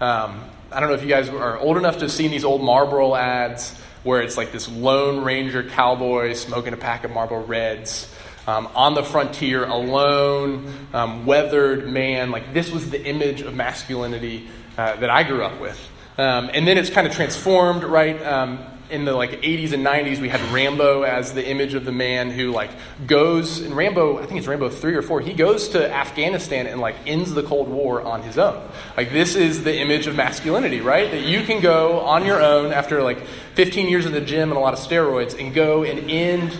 Um, 0.00 0.42
I 0.72 0.80
don't 0.80 0.88
know 0.88 0.94
if 0.94 1.02
you 1.02 1.08
guys 1.08 1.28
are 1.28 1.58
old 1.58 1.76
enough 1.76 1.94
to 1.96 2.00
have 2.02 2.12
seen 2.12 2.30
these 2.30 2.44
old 2.44 2.62
Marlboro 2.62 3.14
ads 3.14 3.78
where 4.02 4.22
it's 4.22 4.36
like 4.36 4.52
this 4.52 4.68
Lone 4.68 5.24
Ranger 5.24 5.62
cowboy 5.62 6.32
smoking 6.34 6.72
a 6.72 6.76
pack 6.76 7.04
of 7.04 7.10
Marlboro 7.10 7.44
Reds 7.44 8.12
um, 8.46 8.68
on 8.74 8.94
the 8.94 9.02
frontier, 9.02 9.64
alone, 9.64 10.72
um, 10.92 11.26
weathered 11.26 11.90
man. 11.90 12.30
Like 12.30 12.52
this 12.52 12.70
was 12.70 12.90
the 12.90 13.04
image 13.04 13.40
of 13.40 13.54
masculinity 13.54 14.48
uh, 14.76 14.96
that 14.96 15.10
I 15.10 15.22
grew 15.22 15.42
up 15.42 15.60
with. 15.60 15.78
Um, 16.18 16.50
and 16.52 16.66
then 16.66 16.78
it's 16.78 16.90
kind 16.90 17.06
of 17.06 17.12
transformed, 17.12 17.84
right? 17.84 18.20
Um, 18.22 18.58
in 18.88 19.04
the 19.04 19.12
like 19.12 19.42
80s 19.42 19.72
and 19.72 19.84
90s, 19.84 20.20
we 20.20 20.28
had 20.28 20.40
Rambo 20.52 21.02
as 21.02 21.32
the 21.34 21.46
image 21.46 21.74
of 21.74 21.84
the 21.84 21.92
man 21.92 22.30
who 22.30 22.52
like 22.52 22.70
goes 23.06 23.60
in 23.60 23.74
Rambo. 23.74 24.18
I 24.18 24.26
think 24.26 24.38
it's 24.38 24.46
Rambo 24.46 24.68
three 24.68 24.94
or 24.94 25.02
four. 25.02 25.20
He 25.20 25.32
goes 25.32 25.70
to 25.70 25.92
Afghanistan 25.92 26.66
and 26.66 26.80
like 26.80 26.94
ends 27.06 27.34
the 27.34 27.42
Cold 27.42 27.68
War 27.68 28.00
on 28.02 28.22
his 28.22 28.38
own. 28.38 28.62
Like 28.96 29.10
this 29.10 29.34
is 29.34 29.64
the 29.64 29.76
image 29.76 30.06
of 30.06 30.14
masculinity, 30.14 30.80
right? 30.80 31.10
That 31.10 31.22
you 31.22 31.42
can 31.42 31.60
go 31.60 32.00
on 32.00 32.24
your 32.24 32.40
own 32.40 32.72
after 32.72 33.02
like 33.02 33.26
15 33.54 33.88
years 33.88 34.06
in 34.06 34.12
the 34.12 34.20
gym 34.20 34.50
and 34.50 34.58
a 34.58 34.60
lot 34.60 34.72
of 34.72 34.78
steroids 34.78 35.38
and 35.38 35.52
go 35.52 35.82
and 35.82 36.10
end 36.10 36.52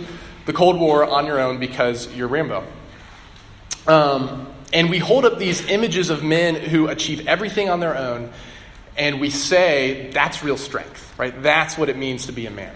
the 0.46 0.52
Cold 0.52 0.80
War 0.80 1.04
on 1.04 1.26
your 1.26 1.40
own 1.40 1.58
because 1.58 2.12
you're 2.14 2.28
Rambo. 2.28 2.64
Um, 3.86 4.46
and 4.72 4.90
we 4.90 4.98
hold 4.98 5.24
up 5.24 5.38
these 5.38 5.68
images 5.68 6.10
of 6.10 6.24
men 6.24 6.54
who 6.54 6.88
achieve 6.88 7.28
everything 7.28 7.68
on 7.68 7.80
their 7.80 7.96
own, 7.96 8.30
and 8.96 9.20
we 9.20 9.30
say 9.30 10.10
that's 10.12 10.42
real 10.42 10.56
strength, 10.56 11.14
right? 11.18 11.42
That's 11.42 11.76
what 11.76 11.88
it 11.88 11.96
means 11.96 12.26
to 12.26 12.32
be 12.32 12.46
a 12.46 12.50
man. 12.50 12.74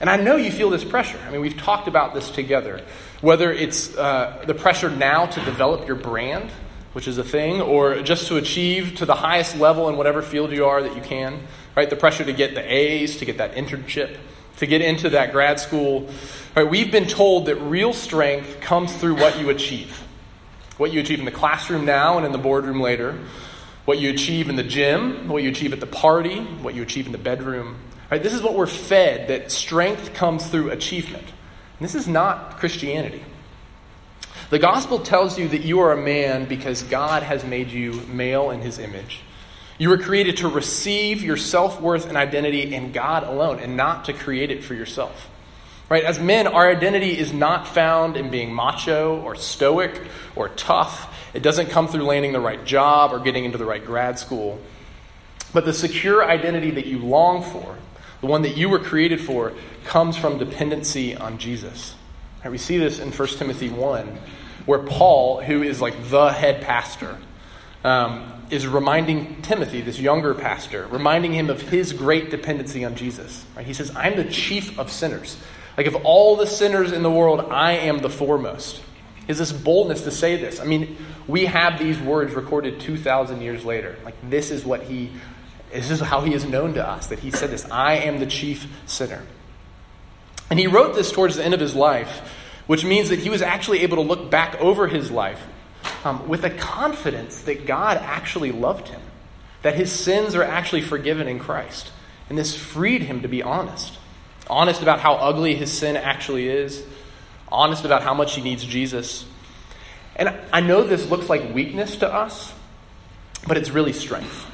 And 0.00 0.08
I 0.08 0.16
know 0.16 0.36
you 0.36 0.50
feel 0.50 0.70
this 0.70 0.84
pressure. 0.84 1.18
I 1.26 1.30
mean, 1.30 1.40
we've 1.40 1.58
talked 1.58 1.86
about 1.86 2.14
this 2.14 2.30
together. 2.30 2.80
Whether 3.20 3.52
it's 3.52 3.94
uh, 3.96 4.42
the 4.46 4.54
pressure 4.54 4.88
now 4.88 5.26
to 5.26 5.44
develop 5.44 5.86
your 5.86 5.96
brand, 5.96 6.50
which 6.94 7.06
is 7.06 7.18
a 7.18 7.24
thing, 7.24 7.60
or 7.60 8.00
just 8.02 8.28
to 8.28 8.36
achieve 8.36 8.96
to 8.96 9.06
the 9.06 9.14
highest 9.14 9.58
level 9.58 9.88
in 9.88 9.96
whatever 9.96 10.22
field 10.22 10.52
you 10.52 10.64
are 10.64 10.82
that 10.82 10.96
you 10.96 11.02
can, 11.02 11.40
right? 11.76 11.88
The 11.88 11.96
pressure 11.96 12.24
to 12.24 12.32
get 12.32 12.54
the 12.54 12.62
A's, 12.62 13.18
to 13.18 13.24
get 13.24 13.38
that 13.38 13.54
internship, 13.54 14.16
to 14.60 14.66
get 14.66 14.82
into 14.82 15.10
that 15.10 15.32
grad 15.32 15.58
school. 15.58 16.08
Right, 16.54 16.68
we've 16.68 16.92
been 16.92 17.06
told 17.06 17.46
that 17.46 17.56
real 17.56 17.92
strength 17.92 18.60
comes 18.60 18.94
through 18.94 19.16
what 19.16 19.40
you 19.40 19.48
achieve. 19.48 20.02
What 20.76 20.92
you 20.92 21.00
achieve 21.00 21.18
in 21.18 21.24
the 21.24 21.30
classroom 21.30 21.84
now 21.84 22.18
and 22.18 22.26
in 22.26 22.32
the 22.32 22.38
boardroom 22.38 22.80
later, 22.80 23.18
what 23.86 23.98
you 23.98 24.10
achieve 24.10 24.48
in 24.48 24.56
the 24.56 24.62
gym, 24.62 25.28
what 25.28 25.42
you 25.42 25.48
achieve 25.48 25.72
at 25.72 25.80
the 25.80 25.86
party, 25.86 26.40
what 26.40 26.74
you 26.74 26.82
achieve 26.82 27.06
in 27.06 27.12
the 27.12 27.18
bedroom. 27.18 27.76
Right, 28.10 28.22
this 28.22 28.34
is 28.34 28.42
what 28.42 28.54
we're 28.54 28.66
fed 28.66 29.28
that 29.28 29.50
strength 29.50 30.12
comes 30.12 30.46
through 30.46 30.70
achievement. 30.70 31.24
And 31.24 31.88
this 31.88 31.94
is 31.94 32.06
not 32.06 32.58
Christianity. 32.58 33.24
The 34.50 34.58
gospel 34.58 34.98
tells 34.98 35.38
you 35.38 35.48
that 35.48 35.62
you 35.62 35.80
are 35.80 35.92
a 35.92 36.02
man 36.02 36.44
because 36.44 36.82
God 36.82 37.22
has 37.22 37.44
made 37.44 37.68
you 37.68 37.92
male 38.12 38.50
in 38.50 38.60
his 38.60 38.78
image. 38.78 39.20
You 39.80 39.88
were 39.88 39.96
created 39.96 40.36
to 40.36 40.48
receive 40.48 41.22
your 41.22 41.38
self 41.38 41.80
worth 41.80 42.06
and 42.06 42.14
identity 42.14 42.74
in 42.74 42.92
God 42.92 43.22
alone 43.22 43.60
and 43.60 43.78
not 43.78 44.04
to 44.04 44.12
create 44.12 44.50
it 44.50 44.62
for 44.62 44.74
yourself. 44.74 45.30
Right? 45.88 46.04
As 46.04 46.20
men, 46.20 46.46
our 46.46 46.70
identity 46.70 47.16
is 47.18 47.32
not 47.32 47.66
found 47.66 48.18
in 48.18 48.28
being 48.28 48.54
macho 48.54 49.18
or 49.22 49.36
stoic 49.36 49.98
or 50.36 50.50
tough. 50.50 51.16
It 51.32 51.42
doesn't 51.42 51.70
come 51.70 51.88
through 51.88 52.02
landing 52.02 52.34
the 52.34 52.40
right 52.40 52.62
job 52.62 53.14
or 53.14 53.20
getting 53.20 53.46
into 53.46 53.56
the 53.56 53.64
right 53.64 53.82
grad 53.82 54.18
school. 54.18 54.60
But 55.54 55.64
the 55.64 55.72
secure 55.72 56.22
identity 56.22 56.72
that 56.72 56.84
you 56.84 56.98
long 56.98 57.42
for, 57.42 57.78
the 58.20 58.26
one 58.26 58.42
that 58.42 58.58
you 58.58 58.68
were 58.68 58.80
created 58.80 59.22
for, 59.22 59.54
comes 59.84 60.14
from 60.14 60.36
dependency 60.36 61.16
on 61.16 61.38
Jesus. 61.38 61.94
Right? 62.44 62.50
We 62.50 62.58
see 62.58 62.76
this 62.76 62.98
in 62.98 63.12
1 63.12 63.28
Timothy 63.28 63.70
1, 63.70 64.18
where 64.66 64.80
Paul, 64.80 65.40
who 65.40 65.62
is 65.62 65.80
like 65.80 66.10
the 66.10 66.28
head 66.28 66.60
pastor, 66.60 67.16
um, 67.82 68.39
is 68.50 68.66
reminding 68.66 69.42
Timothy, 69.42 69.80
this 69.80 69.98
younger 69.98 70.34
pastor, 70.34 70.86
reminding 70.90 71.32
him 71.32 71.50
of 71.50 71.62
his 71.62 71.92
great 71.92 72.30
dependency 72.30 72.84
on 72.84 72.96
Jesus. 72.96 73.44
Right? 73.56 73.66
He 73.66 73.74
says, 73.74 73.94
I'm 73.94 74.16
the 74.16 74.24
chief 74.24 74.78
of 74.78 74.90
sinners. 74.90 75.36
Like, 75.76 75.86
of 75.86 75.94
all 76.04 76.36
the 76.36 76.46
sinners 76.46 76.92
in 76.92 77.02
the 77.02 77.10
world, 77.10 77.40
I 77.50 77.72
am 77.72 77.98
the 77.98 78.10
foremost. 78.10 78.82
Is 79.28 79.38
this 79.38 79.52
boldness 79.52 80.02
to 80.02 80.10
say 80.10 80.36
this? 80.36 80.58
I 80.60 80.64
mean, 80.64 80.96
we 81.28 81.46
have 81.46 81.78
these 81.78 81.98
words 82.00 82.34
recorded 82.34 82.80
2,000 82.80 83.40
years 83.40 83.64
later. 83.64 83.96
Like, 84.04 84.16
this 84.28 84.50
is 84.50 84.64
what 84.64 84.82
he, 84.82 85.12
this 85.72 85.90
is 85.90 86.00
how 86.00 86.22
he 86.22 86.34
is 86.34 86.44
known 86.44 86.74
to 86.74 86.86
us, 86.86 87.06
that 87.06 87.20
he 87.20 87.30
said 87.30 87.50
this 87.50 87.70
I 87.70 87.94
am 87.94 88.18
the 88.18 88.26
chief 88.26 88.66
sinner. 88.86 89.22
And 90.50 90.58
he 90.58 90.66
wrote 90.66 90.96
this 90.96 91.12
towards 91.12 91.36
the 91.36 91.44
end 91.44 91.54
of 91.54 91.60
his 91.60 91.76
life, 91.76 92.28
which 92.66 92.84
means 92.84 93.08
that 93.10 93.20
he 93.20 93.30
was 93.30 93.40
actually 93.40 93.80
able 93.80 93.96
to 93.98 94.02
look 94.02 94.30
back 94.30 94.60
over 94.60 94.88
his 94.88 95.12
life 95.12 95.40
um, 96.04 96.28
with 96.28 96.44
a 96.44 96.50
confidence 96.50 97.40
that 97.42 97.66
God 97.66 97.96
actually 97.98 98.52
loved 98.52 98.88
him, 98.88 99.00
that 99.62 99.74
his 99.74 99.92
sins 99.92 100.34
are 100.34 100.42
actually 100.42 100.82
forgiven 100.82 101.28
in 101.28 101.38
Christ. 101.38 101.90
And 102.28 102.38
this 102.38 102.56
freed 102.56 103.02
him 103.02 103.22
to 103.22 103.28
be 103.28 103.42
honest 103.42 103.98
honest 104.50 104.82
about 104.82 105.00
how 105.00 105.14
ugly 105.14 105.54
his 105.54 105.72
sin 105.72 105.96
actually 105.96 106.48
is, 106.48 106.84
honest 107.48 107.84
about 107.84 108.02
how 108.02 108.12
much 108.12 108.34
he 108.34 108.42
needs 108.42 108.64
Jesus. 108.64 109.24
And 110.16 110.36
I 110.52 110.60
know 110.60 110.82
this 110.82 111.08
looks 111.08 111.28
like 111.28 111.54
weakness 111.54 111.96
to 111.96 112.12
us, 112.12 112.52
but 113.46 113.56
it's 113.56 113.70
really 113.70 113.92
strength, 113.92 114.50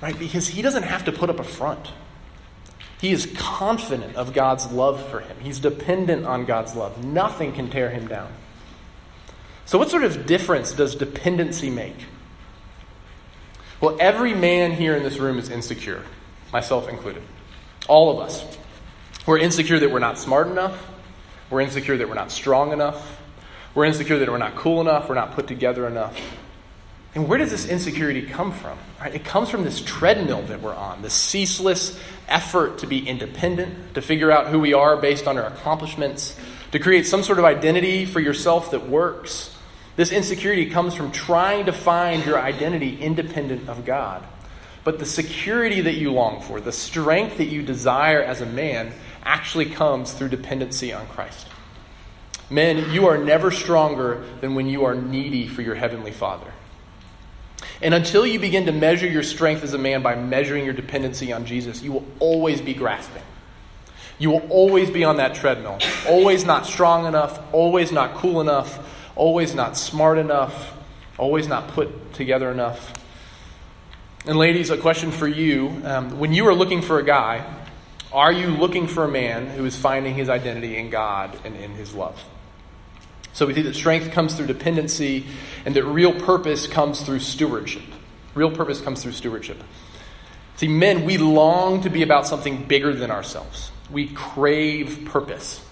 right? 0.00 0.16
Because 0.16 0.46
he 0.46 0.62
doesn't 0.62 0.84
have 0.84 1.06
to 1.06 1.12
put 1.12 1.30
up 1.30 1.40
a 1.40 1.44
front. 1.44 1.90
He 3.00 3.12
is 3.12 3.26
confident 3.36 4.16
of 4.16 4.32
God's 4.32 4.70
love 4.70 5.04
for 5.08 5.20
him. 5.20 5.36
He's 5.40 5.58
dependent 5.58 6.26
on 6.26 6.44
God's 6.44 6.74
love. 6.74 7.04
Nothing 7.04 7.52
can 7.52 7.70
tear 7.70 7.90
him 7.90 8.06
down. 8.06 8.30
So, 9.68 9.76
what 9.76 9.90
sort 9.90 10.02
of 10.02 10.24
difference 10.24 10.72
does 10.72 10.94
dependency 10.94 11.68
make? 11.68 12.06
Well, 13.82 13.98
every 14.00 14.32
man 14.32 14.72
here 14.72 14.96
in 14.96 15.02
this 15.02 15.18
room 15.18 15.38
is 15.38 15.50
insecure, 15.50 16.02
myself 16.54 16.88
included. 16.88 17.22
All 17.86 18.10
of 18.10 18.26
us. 18.26 18.42
We're 19.26 19.36
insecure 19.36 19.78
that 19.78 19.90
we're 19.90 19.98
not 19.98 20.16
smart 20.18 20.46
enough. 20.46 20.86
We're 21.50 21.60
insecure 21.60 21.98
that 21.98 22.08
we're 22.08 22.14
not 22.14 22.32
strong 22.32 22.72
enough. 22.72 23.20
We're 23.74 23.84
insecure 23.84 24.18
that 24.18 24.30
we're 24.30 24.38
not 24.38 24.56
cool 24.56 24.80
enough. 24.80 25.06
We're 25.06 25.16
not 25.16 25.32
put 25.32 25.46
together 25.46 25.86
enough. 25.86 26.18
And 27.14 27.28
where 27.28 27.36
does 27.36 27.50
this 27.50 27.68
insecurity 27.68 28.22
come 28.22 28.52
from? 28.52 28.78
Right? 28.98 29.14
It 29.14 29.26
comes 29.26 29.50
from 29.50 29.64
this 29.64 29.82
treadmill 29.82 30.44
that 30.44 30.62
we're 30.62 30.74
on, 30.74 31.02
this 31.02 31.12
ceaseless 31.12 32.00
effort 32.26 32.78
to 32.78 32.86
be 32.86 33.06
independent, 33.06 33.96
to 33.96 34.00
figure 34.00 34.32
out 34.32 34.46
who 34.46 34.60
we 34.60 34.72
are 34.72 34.96
based 34.96 35.26
on 35.26 35.36
our 35.36 35.44
accomplishments, 35.44 36.40
to 36.72 36.78
create 36.78 37.06
some 37.06 37.22
sort 37.22 37.38
of 37.38 37.44
identity 37.44 38.06
for 38.06 38.20
yourself 38.20 38.70
that 38.70 38.88
works. 38.88 39.54
This 39.98 40.12
insecurity 40.12 40.70
comes 40.70 40.94
from 40.94 41.10
trying 41.10 41.66
to 41.66 41.72
find 41.72 42.24
your 42.24 42.38
identity 42.38 42.96
independent 43.00 43.68
of 43.68 43.84
God. 43.84 44.22
But 44.84 45.00
the 45.00 45.04
security 45.04 45.80
that 45.80 45.94
you 45.94 46.12
long 46.12 46.40
for, 46.40 46.60
the 46.60 46.70
strength 46.70 47.38
that 47.38 47.46
you 47.46 47.62
desire 47.62 48.22
as 48.22 48.40
a 48.40 48.46
man, 48.46 48.92
actually 49.24 49.66
comes 49.66 50.12
through 50.12 50.28
dependency 50.28 50.92
on 50.92 51.04
Christ. 51.08 51.48
Men, 52.48 52.92
you 52.92 53.08
are 53.08 53.18
never 53.18 53.50
stronger 53.50 54.24
than 54.40 54.54
when 54.54 54.68
you 54.68 54.84
are 54.84 54.94
needy 54.94 55.48
for 55.48 55.62
your 55.62 55.74
heavenly 55.74 56.12
Father. 56.12 56.52
And 57.82 57.92
until 57.92 58.24
you 58.24 58.38
begin 58.38 58.66
to 58.66 58.72
measure 58.72 59.08
your 59.08 59.24
strength 59.24 59.64
as 59.64 59.74
a 59.74 59.78
man 59.78 60.02
by 60.02 60.14
measuring 60.14 60.64
your 60.64 60.74
dependency 60.74 61.32
on 61.32 61.44
Jesus, 61.44 61.82
you 61.82 61.90
will 61.90 62.06
always 62.20 62.60
be 62.60 62.72
grasping. 62.72 63.24
You 64.20 64.30
will 64.30 64.46
always 64.48 64.90
be 64.90 65.02
on 65.02 65.16
that 65.16 65.34
treadmill, 65.34 65.80
always 66.06 66.44
not 66.44 66.66
strong 66.66 67.04
enough, 67.06 67.40
always 67.52 67.90
not 67.90 68.14
cool 68.14 68.40
enough, 68.40 68.78
always 69.18 69.54
not 69.54 69.76
smart 69.76 70.16
enough, 70.16 70.72
always 71.18 71.46
not 71.46 71.68
put 71.68 72.14
together 72.14 72.50
enough. 72.50 72.94
And, 74.24 74.38
ladies, 74.38 74.70
a 74.70 74.76
question 74.76 75.10
for 75.10 75.28
you. 75.28 75.82
Um, 75.84 76.18
when 76.18 76.32
you 76.32 76.46
are 76.48 76.54
looking 76.54 76.82
for 76.82 76.98
a 76.98 77.04
guy, 77.04 77.44
are 78.12 78.32
you 78.32 78.48
looking 78.48 78.86
for 78.86 79.04
a 79.04 79.08
man 79.08 79.46
who 79.48 79.64
is 79.66 79.76
finding 79.76 80.14
his 80.14 80.28
identity 80.28 80.76
in 80.76 80.88
God 80.90 81.38
and 81.44 81.54
in 81.56 81.72
his 81.72 81.94
love? 81.94 82.22
So 83.32 83.46
we 83.46 83.54
see 83.54 83.62
that 83.62 83.74
strength 83.74 84.12
comes 84.12 84.34
through 84.34 84.46
dependency 84.46 85.24
and 85.64 85.76
that 85.76 85.84
real 85.84 86.12
purpose 86.12 86.66
comes 86.66 87.02
through 87.02 87.20
stewardship. 87.20 87.84
Real 88.34 88.50
purpose 88.50 88.80
comes 88.80 89.02
through 89.02 89.12
stewardship. 89.12 89.62
See, 90.56 90.68
men, 90.68 91.04
we 91.04 91.18
long 91.18 91.82
to 91.82 91.90
be 91.90 92.02
about 92.02 92.26
something 92.26 92.64
bigger 92.64 92.92
than 92.92 93.10
ourselves. 93.10 93.70
We 93.90 94.08
crave 94.08 95.04
purpose. 95.04 95.64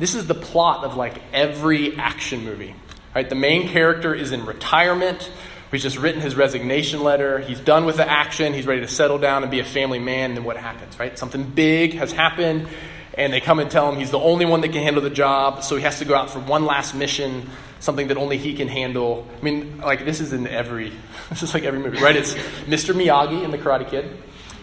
This 0.00 0.16
is 0.16 0.26
the 0.26 0.34
plot 0.34 0.82
of 0.82 0.96
like 0.96 1.22
every 1.32 1.96
action 1.96 2.44
movie. 2.44 2.74
Right? 3.14 3.28
The 3.28 3.36
main 3.36 3.68
character 3.68 4.12
is 4.12 4.32
in 4.32 4.44
retirement 4.44 5.30
He's 5.70 5.82
just 5.82 5.98
written 5.98 6.20
his 6.20 6.34
resignation 6.34 7.02
letter. 7.04 7.38
He's 7.38 7.60
done 7.60 7.84
with 7.84 7.96
the 7.96 8.08
action. 8.08 8.54
He's 8.54 8.66
ready 8.66 8.80
to 8.80 8.88
settle 8.88 9.18
down 9.18 9.42
and 9.42 9.50
be 9.50 9.60
a 9.60 9.64
family 9.64 10.00
man. 10.00 10.30
And 10.30 10.38
then 10.38 10.44
what 10.44 10.56
happens, 10.56 10.98
right? 10.98 11.16
Something 11.16 11.44
big 11.44 11.94
has 11.94 12.10
happened, 12.10 12.68
and 13.14 13.32
they 13.32 13.40
come 13.40 13.60
and 13.60 13.70
tell 13.70 13.90
him 13.90 13.98
he's 13.98 14.10
the 14.10 14.18
only 14.18 14.46
one 14.46 14.62
that 14.62 14.72
can 14.72 14.82
handle 14.82 15.02
the 15.02 15.10
job, 15.10 15.62
so 15.62 15.76
he 15.76 15.82
has 15.82 16.00
to 16.00 16.04
go 16.04 16.14
out 16.14 16.30
for 16.30 16.40
one 16.40 16.64
last 16.64 16.94
mission, 16.94 17.48
something 17.78 18.08
that 18.08 18.16
only 18.16 18.36
he 18.36 18.54
can 18.54 18.66
handle. 18.66 19.28
I 19.38 19.44
mean, 19.44 19.78
like, 19.78 20.04
this 20.04 20.20
is 20.20 20.32
in 20.32 20.48
every, 20.48 20.92
this 21.30 21.44
is 21.44 21.54
like 21.54 21.62
every 21.62 21.78
movie, 21.78 22.00
right? 22.00 22.16
It's 22.16 22.34
Mr. 22.66 22.92
Miyagi 22.92 23.44
in 23.44 23.52
The 23.52 23.58
Karate 23.58 23.88
Kid, 23.88 24.10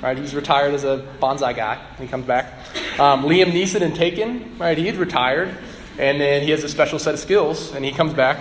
right? 0.02 0.18
He's 0.18 0.36
retired 0.36 0.74
as 0.74 0.84
a 0.84 1.06
bonsai 1.20 1.56
guy, 1.56 1.80
he 2.00 2.08
comes 2.08 2.26
back. 2.26 2.54
Um, 3.00 3.24
Liam 3.24 3.52
Neeson 3.52 3.82
in 3.82 3.94
Taken, 3.94 4.58
right? 4.58 4.78
He's 4.78 4.96
retired, 4.96 5.56
and 5.98 6.20
then 6.20 6.44
he 6.44 6.52
has 6.52 6.64
a 6.64 6.70
special 6.70 7.00
set 7.00 7.14
of 7.14 7.20
skills, 7.20 7.74
and 7.74 7.84
he 7.84 7.92
comes 7.92 8.14
back. 8.14 8.38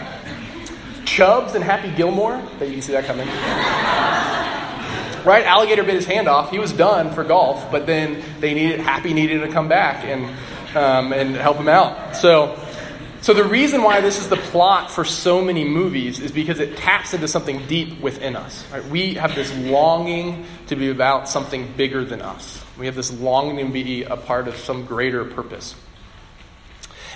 Chubbs 1.05 1.55
and 1.55 1.63
Happy 1.65 1.91
Gilmore. 1.93 2.43
That 2.59 2.67
you 2.67 2.75
can 2.75 2.83
see 2.83 2.93
that 2.93 3.05
coming. 3.05 3.29
right? 5.25 5.45
Alligator 5.47 5.83
bit 5.83 5.95
his 5.95 6.07
hand 6.07 6.29
off. 6.29 6.51
He 6.51 6.59
was 6.59 6.73
done 6.73 7.13
for 7.13 7.25
golf, 7.25 7.71
but 7.71 7.87
then 7.87 8.23
they 8.41 8.55
needed 8.55 8.81
Happy 8.81 9.15
needed 9.15 9.41
to 9.41 9.49
come 9.49 9.69
back 9.69 10.05
and 10.05 10.25
um, 10.77 11.13
and 11.13 11.37
help 11.37 11.57
him 11.57 11.69
out. 11.69 12.17
So. 12.17 12.59
So, 13.23 13.35
the 13.35 13.45
reason 13.45 13.83
why 13.83 14.01
this 14.01 14.21
is 14.21 14.29
the 14.29 14.37
plot 14.37 14.91
for 14.91 15.05
so 15.05 15.43
many 15.43 15.65
movies 15.65 16.21
is 16.21 16.33
because 16.33 16.61
it 16.61 16.77
taps 16.77 17.15
into 17.15 17.29
something 17.29 17.67
deep 17.67 18.01
within 18.01 18.37
us. 18.37 18.65
Right? 18.73 18.85
We 18.85 19.15
have 19.15 19.35
this 19.35 19.55
longing 19.57 20.47
to 20.69 20.77
be 20.77 20.91
about 20.91 21.29
something 21.29 21.73
bigger 21.77 22.05
than 22.05 22.23
us. 22.23 22.63
We 22.79 22.87
have 22.87 22.95
this 22.95 23.13
longing 23.13 23.67
to 23.67 23.73
be 23.73 24.05
a 24.05 24.17
part 24.17 24.49
of 24.49 24.57
some 24.57 24.85
greater 24.87 25.25
purpose. 25.25 25.75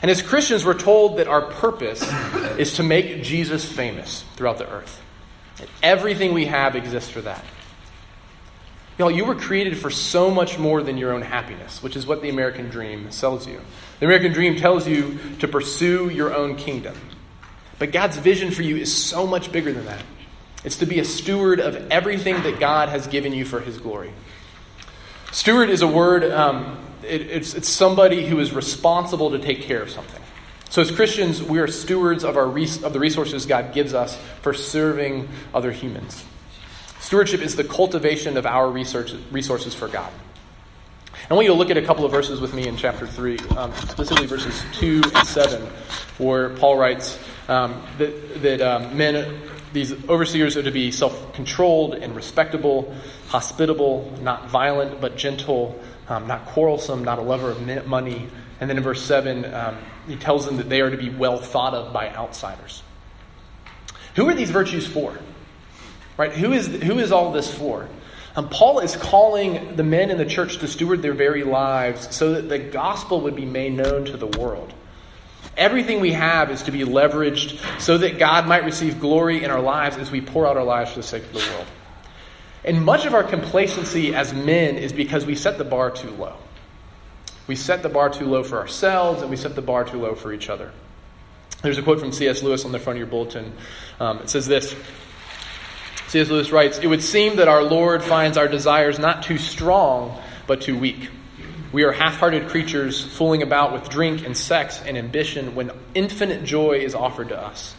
And 0.03 0.11
as 0.11 0.23
Christians, 0.23 0.65
we're 0.65 0.79
told 0.79 1.19
that 1.19 1.29
our 1.29 1.43
purpose 1.43 2.03
is 2.59 2.75
to 2.75 2.83
make 2.83 3.23
Jesus 3.23 3.65
famous 3.65 4.25
throughout 4.37 4.59
the 4.59 4.71
earth. 4.71 5.01
And 5.59 5.69
everything 5.83 6.33
we 6.33 6.47
have 6.47 6.75
exists 6.75 7.11
for 7.11 7.21
that. 7.23 7.45
Y'all, 8.99 9.11
you 9.11 9.25
were 9.25 9.35
created 9.35 9.79
for 9.79 9.91
so 9.91 10.31
much 10.31 10.59
more 10.59 10.83
than 10.83 10.99
your 10.99 11.13
own 11.13 11.23
happiness, 11.23 11.83
which 11.83 11.97
is 11.97 12.07
what 12.07 12.21
the 12.23 12.29
American 12.29 12.69
dream 12.69 13.11
sells 13.11 13.47
you. 13.47 13.61
The 14.01 14.07
American 14.07 14.33
dream 14.33 14.57
tells 14.57 14.89
you 14.89 15.19
to 15.39 15.49
pursue 15.49 16.09
your 16.09 16.35
own 16.35 16.57
kingdom. 16.57 16.97
But 17.79 17.93
God's 17.93 18.17
vision 18.17 18.51
for 18.51 18.63
you 18.63 18.77
is 18.77 18.95
so 18.95 19.27
much 19.27 19.53
bigger 19.53 19.73
than 19.73 19.87
that. 19.87 20.03
It's 20.65 20.77
to 20.77 20.87
be 20.87 20.99
a 20.99 21.05
steward 21.05 21.61
of 21.61 21.91
everything 21.91 22.43
that 22.43 22.59
God 22.59 22.89
has 22.89 23.07
given 23.07 23.33
you 23.33 23.45
for 23.45 23.61
His 23.61 23.79
glory. 23.79 24.13
Steward 25.33 25.71
is 25.71 25.81
a 25.81 25.87
word 25.87 26.25
um, 26.25 26.79
it, 27.03 27.23
it's, 27.23 27.55
it's 27.55 27.69
somebody 27.69 28.27
who 28.27 28.39
is 28.41 28.53
responsible 28.53 29.31
to 29.31 29.39
take 29.39 29.63
care 29.63 29.83
of 29.83 29.91
something. 29.91 30.21
So, 30.69 30.83
as 30.83 30.91
Christians, 30.91 31.43
we 31.43 31.59
are 31.59 31.67
stewards 31.67 32.23
of, 32.25 32.37
our 32.37 32.47
res- 32.47 32.83
of 32.85 32.93
the 32.93 33.01
resources 33.01 33.47
God 33.47 33.73
gives 33.75 33.93
us 33.93 34.17
for 34.43 34.55
serving 34.55 35.29
other 35.53 35.73
humans. 35.73 36.25
Stewardship 37.01 37.41
is 37.41 37.57
the 37.57 37.65
cultivation 37.65 38.37
of 38.37 38.47
our 38.47 38.71
research, 38.71 39.13
resources 39.33 39.75
for 39.75 39.89
God. 39.89 40.13
I 41.31 41.35
want 41.35 41.45
you 41.45 41.53
to 41.53 41.59
look 41.59 41.71
at 41.71 41.77
a 41.77 41.83
couple 41.83 42.05
of 42.05 42.11
verses 42.11 42.41
with 42.41 42.55
me 42.55 42.67
in 42.67 42.77
chapter 42.77 43.07
3, 43.07 43.39
um, 43.57 43.73
specifically 43.75 44.27
verses 44.27 44.65
2 44.73 45.01
and 45.15 45.29
7, 45.29 45.63
where 46.19 46.51
Paul 46.57 46.77
writes 46.77 47.21
um, 47.47 47.81
that, 47.99 48.43
that 48.43 48.61
um, 48.61 48.97
men, 48.97 49.39
these 49.73 49.93
overseers, 50.09 50.57
are 50.57 50.65
to 50.65 50.73
be 50.73 50.91
self 50.91 51.33
controlled 51.33 51.95
and 51.95 52.17
respectable, 52.17 52.93
hospitable, 53.29 54.13
not 54.23 54.49
violent, 54.49 55.01
but 55.01 55.17
gentle 55.17 55.81
um, 56.09 56.27
not 56.27 56.47
quarrelsome, 56.47 57.05
not 57.05 57.21
a 57.21 57.23
lover 57.23 57.53
of 57.53 57.87
money. 57.87 58.29
And 58.61 58.69
then 58.69 58.77
in 58.77 58.83
verse 58.83 59.01
7, 59.01 59.45
um, 59.55 59.79
he 60.09 60.17
tells 60.17 60.47
them 60.47 60.57
that 60.57 60.69
they 60.69 60.81
are 60.81 60.91
to 60.91 60.97
be 60.97 61.11
well 61.11 61.39
thought 61.39 61.75
of 61.75 61.93
by 61.93 62.09
outsiders. 62.09 62.83
Who 64.17 64.29
are 64.29 64.35
these 64.35 64.51
virtues 64.51 64.85
for? 64.85 65.17
Right? 66.17 66.33
Who 66.33 66.53
is, 66.53 66.67
who 66.67 66.99
is 66.99 67.13
all 67.13 67.31
this 67.31 67.55
for? 67.55 67.89
Um, 68.41 68.49
Paul 68.49 68.79
is 68.81 68.97
calling 68.97 69.77
the 69.77 69.83
men 69.83 70.11
in 70.11 70.17
the 70.17 70.25
church 70.25 70.61
to 70.61 70.67
steward 70.67 71.03
their 71.03 71.13
very 71.13 71.45
lives 71.45 72.17
so 72.17 72.33
that 72.33 72.49
the 72.49 72.59
gospel 72.59 73.21
would 73.23 73.37
be 73.37 73.45
made 73.45 73.75
known 73.75 74.07
to 74.07 74.17
the 74.17 74.27
world. 74.27 74.73
Everything 75.59 76.01
we 76.01 76.13
have 76.13 76.51
is 76.51 76.63
to 76.63 76.71
be 76.71 76.81
leveraged 76.81 77.61
so 77.79 77.99
that 77.99 78.19
God 78.19 78.47
might 78.47 78.65
receive 78.65 78.99
glory 78.99 79.45
in 79.45 79.51
our 79.51 79.61
lives 79.61 79.99
as 79.99 80.11
we 80.11 80.23
pour 80.23 80.47
out 80.47 80.57
our 80.57 80.65
lives 80.65 80.93
for 80.93 81.01
the 81.01 81.07
sake 81.07 81.25
of 81.25 81.35
the 81.35 81.51
world. 81.53 81.67
And 82.65 82.83
much 82.83 83.05
of 83.05 83.13
our 83.13 83.25
complacency 83.25 84.15
as 84.15 84.33
men 84.33 84.77
is 84.77 84.95
because 84.95 85.27
we 85.27 85.35
set 85.35 85.59
the 85.59 85.65
bar 85.65 85.91
too 85.91 86.11
low. 86.11 86.37
We 87.47 87.57
set 87.57 87.83
the 87.83 87.91
bar 87.91 88.09
too 88.09 88.25
low 88.25 88.43
for 88.43 88.57
ourselves 88.57 89.21
and 89.21 89.31
we 89.31 89.37
set 89.37 89.55
the 89.55 89.61
bar 89.61 89.85
too 89.85 90.01
low 90.01 90.15
for 90.15 90.33
each 90.33 90.49
other. 90.49 90.73
There's 91.61 91.77
a 91.77 91.83
quote 91.83 92.01
from 92.01 92.11
C.S. 92.11 92.43
Lewis 92.43 92.65
on 92.65 92.73
the 92.73 92.79
front 92.79 92.97
of 92.97 93.01
your 93.01 93.07
bulletin. 93.09 93.53
Um, 93.99 94.21
it 94.21 94.31
says 94.31 94.47
this 94.47 94.75
C.S. 96.11 96.29
Lewis 96.29 96.51
writes 96.51 96.79
It 96.79 96.89
would 96.89 97.05
seem 97.05 97.37
that 97.37 97.47
our 97.47 97.63
Lord 97.63 98.03
finds 98.03 98.37
our 98.37 98.49
desires 98.49 98.99
not 98.99 99.23
too 99.23 99.39
strong, 99.39 100.21
but 100.49 100.61
too 100.61 100.77
weak. 100.77 101.09
We 101.71 101.85
are 101.85 101.93
half 101.93 102.17
hearted 102.17 102.49
creatures 102.49 103.01
fooling 103.01 103.45
about 103.45 103.73
with 103.73 103.89
drink 103.89 104.27
and 104.27 104.37
sex 104.37 104.83
and 104.85 104.99
ambition 104.99 105.55
when 105.55 105.71
infinite 105.95 106.43
joy 106.43 106.79
is 106.79 106.97
offered 106.97 107.29
to 107.29 107.41
us. 107.41 107.77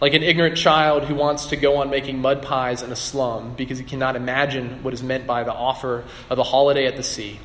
Like 0.00 0.14
an 0.14 0.22
ignorant 0.22 0.56
child 0.56 1.04
who 1.04 1.14
wants 1.14 1.48
to 1.48 1.56
go 1.56 1.76
on 1.76 1.90
making 1.90 2.22
mud 2.22 2.40
pies 2.40 2.80
in 2.80 2.90
a 2.90 2.96
slum 2.96 3.52
because 3.54 3.76
he 3.76 3.84
cannot 3.84 4.16
imagine 4.16 4.82
what 4.82 4.94
is 4.94 5.02
meant 5.02 5.26
by 5.26 5.44
the 5.44 5.52
offer 5.52 6.04
of 6.30 6.38
a 6.38 6.42
holiday 6.42 6.86
at 6.86 6.96
the 6.96 7.02
sea. 7.02 7.38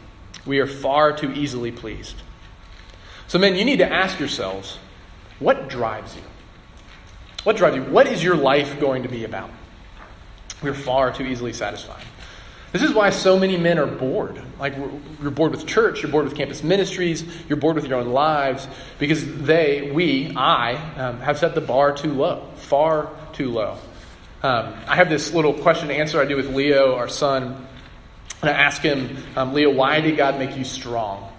We 0.46 0.60
are 0.60 0.68
far 0.68 1.12
too 1.12 1.34
easily 1.34 1.74
pleased. 1.74 2.16
So, 3.28 3.40
men, 3.40 3.56
you 3.56 3.66
need 3.66 3.80
to 3.80 3.92
ask 3.92 4.18
yourselves 4.22 4.80
what 5.40 5.68
drives 5.68 6.16
you? 6.16 6.24
What 7.44 7.58
drives 7.58 7.76
you? 7.76 7.84
What 7.84 8.08
is 8.08 8.24
your 8.24 8.38
life 8.38 8.80
going 8.80 9.04
to 9.04 9.10
be 9.10 9.26
about? 9.26 9.50
We're 10.62 10.74
far 10.74 11.12
too 11.12 11.24
easily 11.24 11.54
satisfied. 11.54 12.04
This 12.72 12.84
is 12.84 12.94
why 12.94 13.10
so 13.10 13.40
many 13.40 13.58
men 13.58 13.80
are 13.80 13.88
bored. 13.88 14.40
Like, 14.60 14.76
you're 15.22 15.32
bored 15.32 15.52
with 15.52 15.66
church, 15.66 16.04
you're 16.04 16.12
bored 16.12 16.26
with 16.26 16.36
campus 16.36 16.62
ministries, 16.64 17.24
you're 17.48 17.58
bored 17.58 17.76
with 17.76 17.88
your 17.88 18.00
own 18.00 18.10
lives, 18.10 18.68
because 19.00 19.26
they, 19.40 19.92
we, 19.92 20.36
I, 20.36 20.76
um, 20.96 21.20
have 21.22 21.40
set 21.40 21.56
the 21.56 21.62
bar 21.62 21.94
too 21.94 22.14
low, 22.14 22.48
far 22.58 23.10
too 23.34 23.50
low. 23.50 23.78
Um, 24.44 24.74
I 24.88 24.96
have 24.98 25.10
this 25.10 25.34
little 25.34 25.54
question 25.54 25.90
and 25.90 26.00
answer 26.00 26.22
I 26.22 26.26
do 26.26 26.36
with 26.36 26.54
Leo, 26.54 26.96
our 26.96 27.10
son, 27.10 27.68
and 28.42 28.50
I 28.50 28.54
ask 28.54 28.82
him, 28.82 29.18
um, 29.36 29.54
Leo, 29.54 29.72
why 29.72 30.00
did 30.00 30.16
God 30.16 30.38
make 30.38 30.56
you 30.56 30.64
strong? 30.64 31.30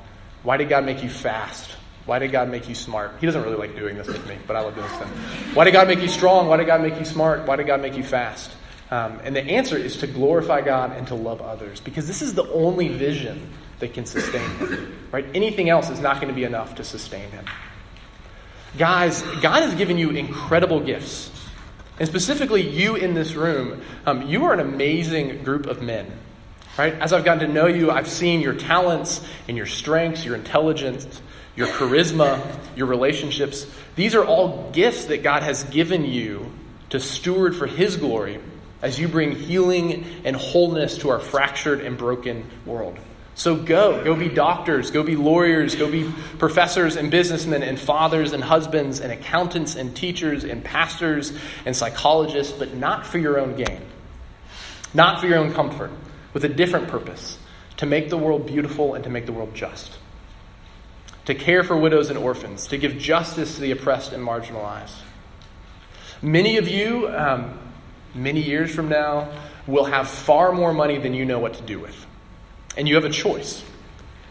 Why 0.43 0.57
did 0.57 0.69
God 0.69 0.85
make 0.85 1.03
you 1.03 1.09
fast? 1.09 1.77
Why 2.07 2.19
did 2.19 2.33
God 2.33 2.51
make 2.51 2.69
you 2.69 2.75
smart? 2.75 3.13
He 3.21 3.27
doesn't 3.27 3.43
really 3.43 3.57
like 3.57 3.77
doing 3.77 3.97
this 3.97 4.09
with 4.09 4.27
me, 4.27 4.37
but 4.47 4.57
I 4.57 4.61
love 4.63 4.75
doing 4.75 4.89
this 4.89 4.99
him. 4.99 5.09
Why 5.55 5.65
did 5.65 5.73
God 5.73 5.87
make 5.87 6.01
you 6.01 6.09
strong? 6.09 6.49
Why 6.49 6.57
did 6.57 6.67
God 6.67 6.83
make 6.83 6.99
you 6.99 7.05
smart? 7.05 7.47
Why 7.47 7.57
did 7.57 7.69
God 7.69 7.81
make 7.81 7.97
you 7.97 8.03
fast? 8.03 8.51
Um, 8.91 9.21
and 9.23 9.37
the 9.37 9.43
answer 9.43 9.77
is 9.77 9.99
to 9.99 10.07
glorify 10.07 10.63
God 10.63 10.97
and 10.97 11.07
to 11.09 11.15
love 11.15 11.41
others 11.41 11.81
because 11.81 12.09
this 12.09 12.23
is 12.23 12.35
the 12.35 12.51
only 12.53 12.89
vision 12.89 13.49
that 13.79 13.95
can 13.95 14.05
sustain 14.05 14.49
him. 14.59 14.97
Right? 15.13 15.27
Anything 15.35 15.69
else 15.69 15.91
is 15.91 16.01
not 16.01 16.17
going 16.17 16.29
to 16.29 16.35
be 16.35 16.45
enough 16.45 16.77
to 16.77 16.85
sustain 16.85 17.31
him. 17.31 17.45
Guys, 18.79 19.23
God 19.41 19.63
has 19.63 19.75
given 19.75 19.99
you 19.99 20.11
incredible 20.11 20.81
gifts. 20.81 21.31
And 21.99 22.09
specifically, 22.09 22.69
you 22.69 22.97
in 22.97 23.15
this 23.15 23.35
room, 23.35 23.83
um, 24.07 24.23
you 24.23 24.45
are 24.45 24.55
an 24.55 24.61
amazing 24.61 25.45
group 25.45 25.67
of 25.67 25.83
men. 25.83 26.11
Right? 26.79 26.95
As 26.95 27.13
I've 27.13 27.25
gotten 27.25 27.47
to 27.47 27.53
know 27.53 27.67
you, 27.67 27.91
I've 27.91 28.09
seen 28.09 28.41
your 28.41 28.55
talents 28.55 29.27
and 29.49 29.57
your 29.57 29.67
strengths, 29.67 30.25
your 30.25 30.35
intelligence, 30.35 31.21
your 31.57 31.67
charisma, 31.67 32.41
your 32.77 32.87
relationships. 32.87 33.67
These 33.97 34.15
are 34.15 34.25
all 34.25 34.71
gifts 34.71 35.07
that 35.07 35.23
God 35.23 35.43
has 35.43 35.65
given 35.65 36.05
you 36.05 36.53
to 36.91 37.01
steward 37.01 37.55
for 37.55 37.67
His 37.67 37.97
glory 37.97 38.41
as 38.83 38.99
you 38.99 39.09
bring 39.09 39.33
healing 39.33 40.07
and 40.25 40.35
wholeness 40.37 40.99
to 40.99 41.11
our 41.11 41.21
fractured 41.21 41.81
and 41.81 41.99
broken 41.99 42.45
world. 42.65 42.99
So 43.35 43.57
go. 43.57 44.05
Go 44.05 44.15
be 44.15 44.29
doctors. 44.29 44.91
Go 44.91 45.03
be 45.03 45.17
lawyers. 45.17 45.75
Go 45.75 45.91
be 45.91 46.13
professors 46.39 46.97
and 46.97 47.11
businessmen 47.11 47.63
and 47.63 47.79
fathers 47.79 48.33
and 48.33 48.43
husbands 48.43 49.01
and 49.01 49.13
accountants 49.13 49.77
and 49.77 49.95
teachers 49.95 50.45
and 50.45 50.65
pastors 50.65 51.33
and 51.65 51.75
psychologists, 51.75 52.53
but 52.53 52.75
not 52.75 53.07
for 53.07 53.19
your 53.19 53.39
own 53.39 53.57
gain. 53.57 53.81
Not 54.93 55.21
for 55.21 55.27
your 55.27 55.39
own 55.39 55.55
comfort, 55.55 55.91
with 56.35 56.45
a 56.45 56.49
different 56.49 56.89
purpose 56.89 57.39
to 57.77 57.87
make 57.87 58.11
the 58.11 58.19
world 58.19 58.47
beautiful 58.47 58.95
and 58.95 59.05
to 59.05 59.11
make 59.11 59.27
the 59.27 59.33
world 59.33 59.55
just. 59.55 59.97
To 61.27 61.35
care 61.35 61.63
for 61.63 61.77
widows 61.77 62.11
and 62.11 62.19
orphans, 62.19 62.67
to 62.69 62.77
give 62.77 62.99
justice 62.99 63.55
to 63.55 63.61
the 63.61 63.71
oppressed 63.71 64.13
and 64.13 64.27
marginalized. 64.27 64.97
Many 66.21 66.59
of 66.59 66.67
you, 66.67 67.09
um, 67.09 67.59
many 68.15 68.43
years 68.43 68.75
from 68.75 68.89
now, 68.89 69.29
will 69.67 69.85
have 69.85 70.09
far 70.09 70.53
more 70.53 70.73
money 70.73 70.99
than 70.99 71.15
you 71.15 71.25
know 71.25 71.39
what 71.39 71.55
to 71.55 71.63
do 71.63 71.79
with. 71.79 72.07
And 72.77 72.89
you 72.89 72.95
have 72.97 73.05
a 73.05 73.11
choice. 73.11 73.63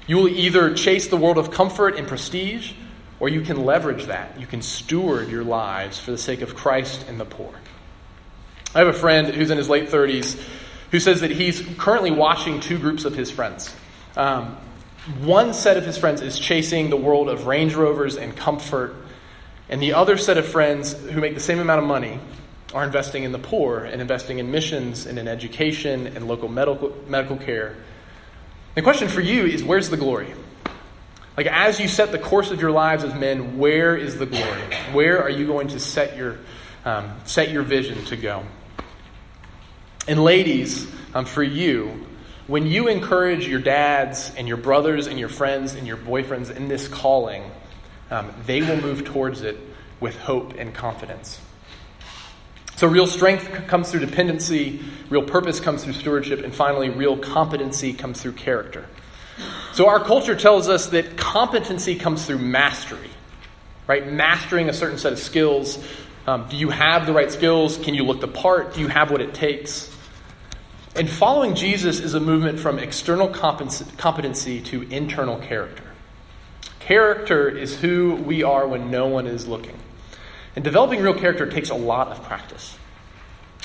You 0.07 0.17
will 0.17 0.27
either 0.27 0.73
chase 0.73 1.07
the 1.07 1.17
world 1.17 1.37
of 1.37 1.51
comfort 1.51 1.95
and 1.95 2.07
prestige, 2.07 2.73
or 3.19 3.29
you 3.29 3.41
can 3.41 3.65
leverage 3.65 4.05
that. 4.05 4.39
You 4.39 4.47
can 4.47 4.61
steward 4.61 5.29
your 5.29 5.43
lives 5.43 5.99
for 5.99 6.11
the 6.11 6.17
sake 6.17 6.41
of 6.41 6.55
Christ 6.55 7.05
and 7.07 7.19
the 7.19 7.25
poor. 7.25 7.53
I 8.73 8.79
have 8.79 8.87
a 8.87 8.93
friend 8.93 9.27
who's 9.27 9.51
in 9.51 9.57
his 9.57 9.69
late 9.69 9.89
30s 9.89 10.39
who 10.91 10.99
says 10.99 11.21
that 11.21 11.31
he's 11.31 11.61
currently 11.77 12.11
watching 12.11 12.59
two 12.59 12.77
groups 12.77 13.05
of 13.05 13.15
his 13.15 13.29
friends. 13.29 13.73
Um, 14.15 14.57
one 15.21 15.53
set 15.53 15.77
of 15.77 15.85
his 15.85 15.97
friends 15.97 16.21
is 16.21 16.39
chasing 16.39 16.89
the 16.89 16.97
world 16.97 17.29
of 17.29 17.45
Range 17.45 17.73
Rovers 17.73 18.17
and 18.17 18.35
comfort, 18.35 18.95
and 19.69 19.81
the 19.81 19.93
other 19.93 20.17
set 20.17 20.37
of 20.37 20.47
friends 20.47 20.93
who 20.93 21.21
make 21.21 21.35
the 21.35 21.39
same 21.39 21.59
amount 21.59 21.81
of 21.81 21.87
money 21.87 22.19
are 22.73 22.83
investing 22.83 23.23
in 23.23 23.31
the 23.31 23.39
poor 23.39 23.83
and 23.83 24.01
investing 24.01 24.39
in 24.39 24.51
missions 24.51 25.05
and 25.05 25.17
in 25.17 25.27
education 25.27 26.07
and 26.07 26.27
local 26.27 26.47
medical, 26.47 26.95
medical 27.07 27.37
care. 27.37 27.75
The 28.75 28.81
question 28.81 29.07
for 29.07 29.21
you 29.21 29.45
is 29.45 29.63
where's 29.63 29.89
the 29.89 29.97
glory? 29.97 30.33
Like, 31.35 31.47
as 31.47 31.79
you 31.79 31.87
set 31.87 32.11
the 32.11 32.19
course 32.19 32.51
of 32.51 32.61
your 32.61 32.71
lives 32.71 33.03
as 33.03 33.15
men, 33.15 33.57
where 33.57 33.95
is 33.95 34.17
the 34.17 34.25
glory? 34.25 34.61
Where 34.91 35.23
are 35.23 35.29
you 35.29 35.47
going 35.47 35.69
to 35.69 35.79
set 35.79 36.17
your, 36.17 36.37
um, 36.85 37.11
set 37.25 37.49
your 37.49 37.63
vision 37.63 38.03
to 38.05 38.17
go? 38.17 38.43
And, 40.07 40.23
ladies, 40.23 40.85
um, 41.13 41.25
for 41.25 41.41
you, 41.41 42.05
when 42.47 42.67
you 42.67 42.87
encourage 42.87 43.47
your 43.47 43.61
dads 43.61 44.31
and 44.35 44.47
your 44.47 44.57
brothers 44.57 45.07
and 45.07 45.17
your 45.17 45.29
friends 45.29 45.75
and 45.75 45.87
your 45.87 45.97
boyfriends 45.97 46.53
in 46.53 46.67
this 46.67 46.87
calling, 46.87 47.43
um, 48.11 48.33
they 48.45 48.61
will 48.61 48.81
move 48.81 49.05
towards 49.05 49.41
it 49.41 49.57
with 49.99 50.17
hope 50.19 50.55
and 50.57 50.73
confidence. 50.73 51.39
So, 52.79 52.87
real 52.87 53.07
strength 53.07 53.67
comes 53.67 53.91
through 53.91 54.05
dependency, 54.05 54.79
real 55.09 55.23
purpose 55.23 55.59
comes 55.59 55.83
through 55.83 55.91
stewardship, 55.91 56.45
and 56.45 56.55
finally, 56.55 56.87
real 56.89 57.17
competency 57.17 57.91
comes 57.91 58.21
through 58.21 58.31
character. 58.31 58.87
So, 59.73 59.89
our 59.89 59.99
culture 59.99 60.33
tells 60.33 60.69
us 60.69 60.87
that 60.91 61.17
competency 61.17 61.95
comes 61.95 62.25
through 62.25 62.37
mastery, 62.37 63.09
right? 63.85 64.09
Mastering 64.09 64.69
a 64.69 64.73
certain 64.73 64.97
set 64.97 65.11
of 65.11 65.19
skills. 65.19 65.77
Um, 66.25 66.47
do 66.47 66.55
you 66.55 66.69
have 66.69 67.05
the 67.05 67.11
right 67.11 67.29
skills? 67.29 67.75
Can 67.75 67.95
you 67.95 68.05
look 68.05 68.21
the 68.21 68.29
part? 68.29 68.75
Do 68.75 68.79
you 68.79 68.87
have 68.87 69.11
what 69.11 69.19
it 69.19 69.33
takes? 69.33 69.93
And 70.95 71.09
following 71.09 71.55
Jesus 71.55 71.99
is 71.99 72.13
a 72.13 72.21
movement 72.21 72.61
from 72.61 72.79
external 72.79 73.27
competency 73.27 74.61
to 74.61 74.83
internal 74.83 75.37
character. 75.39 75.83
Character 76.79 77.49
is 77.49 77.77
who 77.77 78.15
we 78.15 78.43
are 78.43 78.65
when 78.65 78.89
no 78.89 79.07
one 79.07 79.27
is 79.27 79.49
looking. 79.49 79.77
And 80.55 80.63
developing 80.63 81.01
real 81.01 81.13
character 81.13 81.49
takes 81.49 81.69
a 81.69 81.75
lot 81.75 82.09
of 82.09 82.23
practice. 82.23 82.77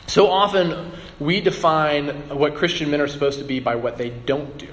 So 0.07 0.31
often, 0.31 0.93
we 1.19 1.41
define 1.41 2.29
what 2.29 2.57
Christian 2.57 2.91
men 2.91 3.01
are 3.01 3.09
supposed 3.09 3.39
to 3.39 3.45
be 3.45 3.61
by 3.61 3.77
what 3.77 3.97
they 3.97 4.11
don't 4.11 4.57
do, 4.59 4.73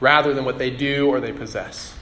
rather 0.00 0.32
than 0.32 0.44
what 0.44 0.58
they 0.58 0.70
do 0.70 1.08
or 1.08 1.20
they 1.20 1.32
possess. 1.32 1.94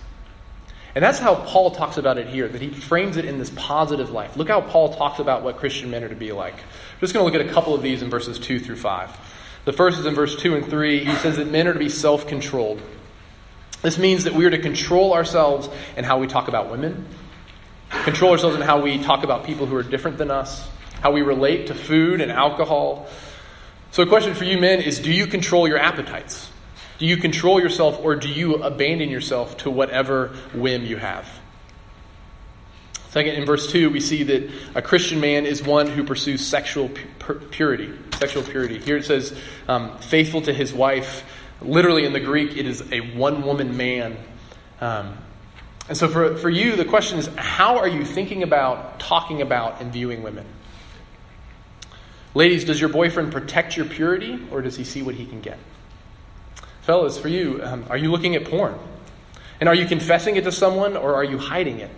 And 0.95 1.03
that's 1.03 1.19
how 1.19 1.37
Paul 1.37 1.71
talks 1.71 1.97
about 1.97 2.19
it 2.19 2.27
here, 2.29 2.47
that 2.47 2.61
he 2.61 2.69
frames 2.69 3.17
it 3.17 3.25
in 3.25 3.39
this 3.39 3.51
positive 3.57 4.11
life. 4.11 4.37
Look 4.37 4.49
how 4.49 4.61
Paul 4.61 4.95
talks 4.95 5.19
about 5.19 5.43
what 5.43 5.57
Christian 5.57 5.91
men 5.91 6.05
are 6.05 6.09
to 6.09 6.15
be 6.15 6.33
like. 6.33 6.55
I'm 6.55 7.01
just 7.01 7.15
going 7.15 7.25
to 7.25 7.33
look 7.33 7.41
at 7.41 7.51
a 7.51 7.53
couple 7.53 7.75
of 7.75 7.83
these 7.83 8.03
in 8.03 8.11
verses 8.11 8.39
2 8.39 8.61
through 8.61 8.77
5. 8.77 9.19
The 9.65 9.73
first 9.73 9.99
is 9.99 10.07
in 10.07 10.15
verse 10.15 10.37
2 10.37 10.55
and 10.55 10.67
3. 10.67 11.05
He 11.05 11.15
says 11.17 11.39
that 11.39 11.51
men 11.51 11.67
are 11.67 11.73
to 11.73 11.79
be 11.79 11.89
self 11.89 12.27
controlled. 12.27 12.83
This 13.81 13.99
means 13.99 14.25
that 14.25 14.35
we 14.35 14.45
are 14.45 14.51
to 14.51 14.59
control 14.59 15.15
ourselves 15.15 15.69
in 15.97 16.05
how 16.05 16.19
we 16.19 16.27
talk 16.27 16.49
about 16.49 16.71
women, 16.71 17.07
control 18.05 18.33
ourselves 18.33 18.57
in 18.57 18.63
how 18.63 18.81
we 18.81 19.03
talk 19.03 19.25
about 19.25 19.45
people 19.45 19.67
who 19.67 19.77
are 19.77 19.83
different 19.83 20.19
than 20.19 20.31
us, 20.31 20.69
how 21.01 21.13
we 21.13 21.23
relate 21.23 21.69
to 21.69 21.75
food 21.75 22.21
and 22.21 22.33
alcohol. 22.33 23.09
So, 23.91 24.03
a 24.03 24.07
question 24.07 24.35
for 24.35 24.45
you 24.45 24.59
men 24.59 24.81
is 24.81 24.99
do 24.99 25.13
you 25.13 25.27
control 25.27 25.69
your 25.69 25.79
appetites? 25.79 26.51
Do 26.99 27.07
you 27.07 27.17
control 27.17 27.61
yourself 27.61 27.99
or 28.03 28.17
do 28.17 28.29
you 28.29 28.63
abandon 28.63 29.11
yourself 29.11 29.57
to 29.59 29.71
whatever 29.71 30.29
whim 30.55 30.85
you 30.85 30.97
have? 30.97 31.29
Second, 33.11 33.35
in 33.35 33.45
verse 33.45 33.71
2, 33.71 33.91
we 33.91 34.01
see 34.01 34.23
that 34.23 34.51
a 34.75 34.81
Christian 34.81 35.21
man 35.21 35.45
is 35.45 35.63
one 35.63 35.87
who 35.87 36.03
pursues 36.03 36.47
sexual 36.47 36.91
purity. 37.51 37.93
Sexual 38.19 38.45
purity. 38.45 38.79
Here 38.79 38.97
it 38.97 39.05
says, 39.05 39.39
um, 39.69 39.99
faithful 39.99 40.41
to 40.43 40.53
his 40.53 40.73
wife. 40.73 41.23
Literally 41.61 42.07
in 42.07 42.15
the 42.15 42.21
Greek, 42.21 42.57
it 42.57 42.65
is 42.65 42.91
a 42.91 43.01
one 43.01 43.43
woman 43.43 43.77
man. 43.77 44.17
Um, 44.81 45.19
and 45.89 45.97
so 45.97 46.09
for, 46.09 46.37
for 46.37 46.49
you, 46.49 46.77
the 46.77 46.85
question 46.85 47.19
is 47.19 47.27
how 47.37 47.79
are 47.79 47.89
you 47.89 48.05
thinking 48.05 48.43
about, 48.43 49.01
talking 49.01 49.43
about, 49.43 49.81
and 49.81 49.93
viewing 49.93 50.23
women? 50.23 50.47
Ladies, 52.35 52.65
does 52.65 52.81
your 52.81 52.89
boyfriend 52.89 53.33
protect 53.33 53.77
your 53.77 53.87
purity 53.87 54.41
or 54.51 54.63
does 54.63 54.77
he 54.77 54.85
see 54.85 55.03
what 55.03 55.15
he 55.15 55.27
can 55.27 55.41
get? 55.41 55.59
Fellas, 56.83 57.19
for 57.19 57.29
you, 57.29 57.61
um, 57.63 57.85
are 57.91 57.97
you 57.97 58.11
looking 58.11 58.35
at 58.35 58.45
porn? 58.45 58.79
And 59.61 59.69
are 59.69 59.75
you 59.75 59.87
confessing 59.87 60.37
it 60.37 60.45
to 60.45 60.53
someone 60.53 60.97
or 60.97 61.15
are 61.15 61.25
you 61.25 61.39
hiding 61.39 61.81
it? 61.81 61.91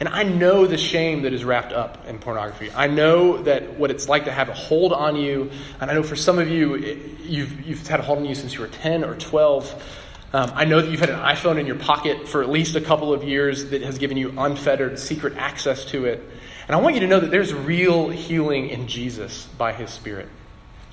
And 0.00 0.08
I 0.08 0.22
know 0.22 0.66
the 0.66 0.78
shame 0.78 1.22
that 1.22 1.32
is 1.32 1.44
wrapped 1.44 1.72
up 1.72 2.06
in 2.08 2.18
pornography. 2.18 2.70
I 2.74 2.86
know 2.86 3.42
that 3.42 3.78
what 3.78 3.90
it's 3.90 4.08
like 4.08 4.24
to 4.24 4.32
have 4.32 4.48
a 4.48 4.54
hold 4.54 4.92
on 4.92 5.16
you. 5.16 5.50
And 5.80 5.90
I 5.90 5.94
know 5.94 6.02
for 6.02 6.16
some 6.16 6.38
of 6.38 6.48
you, 6.48 6.74
it, 6.74 7.20
you've, 7.20 7.66
you've 7.66 7.86
had 7.86 8.00
a 8.00 8.02
hold 8.02 8.18
on 8.18 8.24
you 8.24 8.34
since 8.34 8.54
you 8.54 8.60
were 8.60 8.68
10 8.68 9.04
or 9.04 9.14
12. 9.16 10.01
Um, 10.34 10.50
I 10.54 10.64
know 10.64 10.80
that 10.80 10.90
you've 10.90 11.00
had 11.00 11.10
an 11.10 11.18
iPhone 11.18 11.58
in 11.60 11.66
your 11.66 11.76
pocket 11.76 12.26
for 12.26 12.42
at 12.42 12.48
least 12.48 12.74
a 12.74 12.80
couple 12.80 13.12
of 13.12 13.22
years 13.22 13.66
that 13.66 13.82
has 13.82 13.98
given 13.98 14.16
you 14.16 14.32
unfettered 14.38 14.98
secret 14.98 15.36
access 15.36 15.84
to 15.86 16.06
it. 16.06 16.26
And 16.66 16.74
I 16.74 16.80
want 16.80 16.94
you 16.94 17.00
to 17.00 17.06
know 17.06 17.20
that 17.20 17.30
there's 17.30 17.52
real 17.52 18.08
healing 18.08 18.70
in 18.70 18.88
Jesus 18.88 19.46
by 19.58 19.74
his 19.74 19.90
Spirit. 19.90 20.28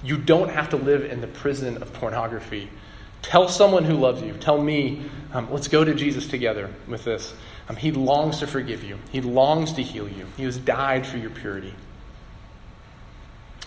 You 0.04 0.18
don't 0.18 0.50
have 0.50 0.70
to 0.70 0.78
live 0.78 1.06
in 1.06 1.22
the 1.22 1.28
prison 1.28 1.82
of 1.82 1.94
pornography. 1.94 2.70
Tell 3.22 3.48
someone 3.48 3.86
who 3.86 3.94
loves 3.94 4.22
you. 4.22 4.34
Tell 4.34 4.62
me, 4.62 5.04
um, 5.34 5.52
let's 5.52 5.68
go 5.70 5.86
to 5.86 5.94
Jesus 5.94 6.28
together 6.28 6.74
with 6.88 7.06
this. 7.06 7.34
Um, 7.70 7.76
he 7.78 7.92
longs 7.92 8.40
to 8.40 8.48
forgive 8.48 8.84
you, 8.84 8.98
He 9.12 9.22
longs 9.22 9.74
to 9.74 9.84
heal 9.84 10.10
you. 10.10 10.26
He 10.36 10.44
has 10.44 10.58
died 10.58 11.06
for 11.06 11.18
your 11.18 11.30
purity. 11.30 11.74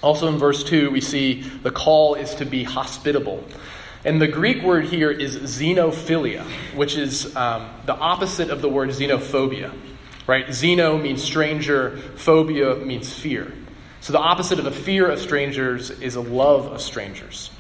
Also 0.02 0.26
in 0.28 0.36
verse 0.36 0.64
2, 0.64 0.90
we 0.90 1.00
see 1.00 1.42
the 1.42 1.70
call 1.70 2.14
is 2.14 2.34
to 2.36 2.44
be 2.44 2.64
hospitable. 2.64 3.44
And 4.04 4.20
the 4.20 4.28
Greek 4.28 4.62
word 4.62 4.86
here 4.86 5.10
is 5.10 5.36
xenophilia, 5.36 6.44
which 6.74 6.96
is 6.96 7.34
um, 7.36 7.70
the 7.86 7.94
opposite 7.94 8.50
of 8.50 8.60
the 8.60 8.68
word 8.68 8.88
xenophobia. 8.90 9.72
Right? 10.26 10.46
Xeno 10.46 11.00
means 11.00 11.22
stranger, 11.22 11.96
phobia 12.16 12.76
means 12.76 13.12
fear. 13.12 13.52
So 14.00 14.12
the 14.12 14.18
opposite 14.18 14.58
of 14.58 14.66
a 14.66 14.72
fear 14.72 15.08
of 15.08 15.20
strangers 15.20 15.90
is 15.90 16.16
a 16.16 16.20
love 16.20 16.66
of 16.66 16.80
strangers. 16.80 17.50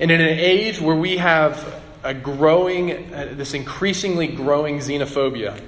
And 0.00 0.10
in 0.10 0.20
an 0.20 0.38
age 0.38 0.80
where 0.80 0.96
we 0.96 1.18
have 1.18 1.82
a 2.02 2.14
growing, 2.14 3.12
uh, 3.12 3.32
this 3.32 3.54
increasingly 3.54 4.28
growing 4.28 4.78
xenophobia, 4.78 5.60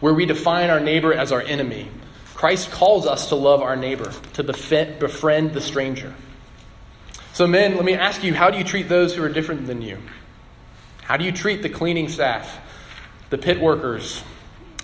where 0.00 0.14
we 0.14 0.26
define 0.26 0.70
our 0.70 0.80
neighbor 0.80 1.12
as 1.12 1.32
our 1.32 1.40
enemy, 1.40 1.88
Christ 2.34 2.70
calls 2.70 3.06
us 3.06 3.28
to 3.30 3.34
love 3.34 3.62
our 3.62 3.76
neighbor, 3.76 4.12
to 4.34 4.44
befriend 4.44 5.52
the 5.52 5.60
stranger. 5.60 6.14
So, 7.38 7.46
men, 7.46 7.76
let 7.76 7.84
me 7.84 7.94
ask 7.94 8.24
you 8.24 8.34
how 8.34 8.50
do 8.50 8.58
you 8.58 8.64
treat 8.64 8.88
those 8.88 9.14
who 9.14 9.22
are 9.22 9.28
different 9.28 9.68
than 9.68 9.80
you? 9.80 9.98
How 11.02 11.16
do 11.16 11.24
you 11.24 11.30
treat 11.30 11.62
the 11.62 11.68
cleaning 11.68 12.08
staff, 12.08 12.58
the 13.30 13.38
pit 13.38 13.60
workers? 13.60 14.24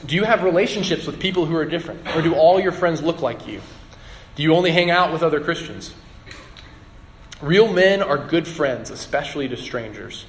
Do 0.07 0.14
you 0.14 0.23
have 0.23 0.45
relationships 0.45 1.05
with 1.05 1.19
people 1.19 1.47
who 1.47 1.57
are 1.57 1.64
different? 1.64 2.07
Or 2.14 2.23
do 2.23 2.37
all 2.37 2.61
your 2.61 2.71
friends 2.71 3.03
look 3.03 3.21
like 3.21 3.49
you? 3.49 3.61
Do 4.37 4.45
you 4.45 4.55
only 4.55 4.71
hang 4.71 4.88
out 4.88 5.12
with 5.12 5.25
other 5.25 5.40
Christians? 5.40 5.93
Real 7.43 7.73
men 7.73 8.03
are 8.03 8.19
good 8.19 8.47
friends, 8.47 8.90
especially 8.90 9.49
to 9.49 9.57
strangers. 9.57 10.25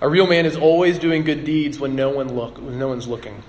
A 0.00 0.08
real 0.08 0.28
man 0.28 0.46
is 0.46 0.56
always 0.56 1.00
doing 1.00 1.24
good 1.24 1.44
deeds 1.44 1.76
when 1.76 1.96
no 1.96 2.10
one 2.10 2.36
look 2.36 2.58
when 2.58 2.78
no 2.78 2.86
one's 2.86 3.08
looking. 3.08 3.42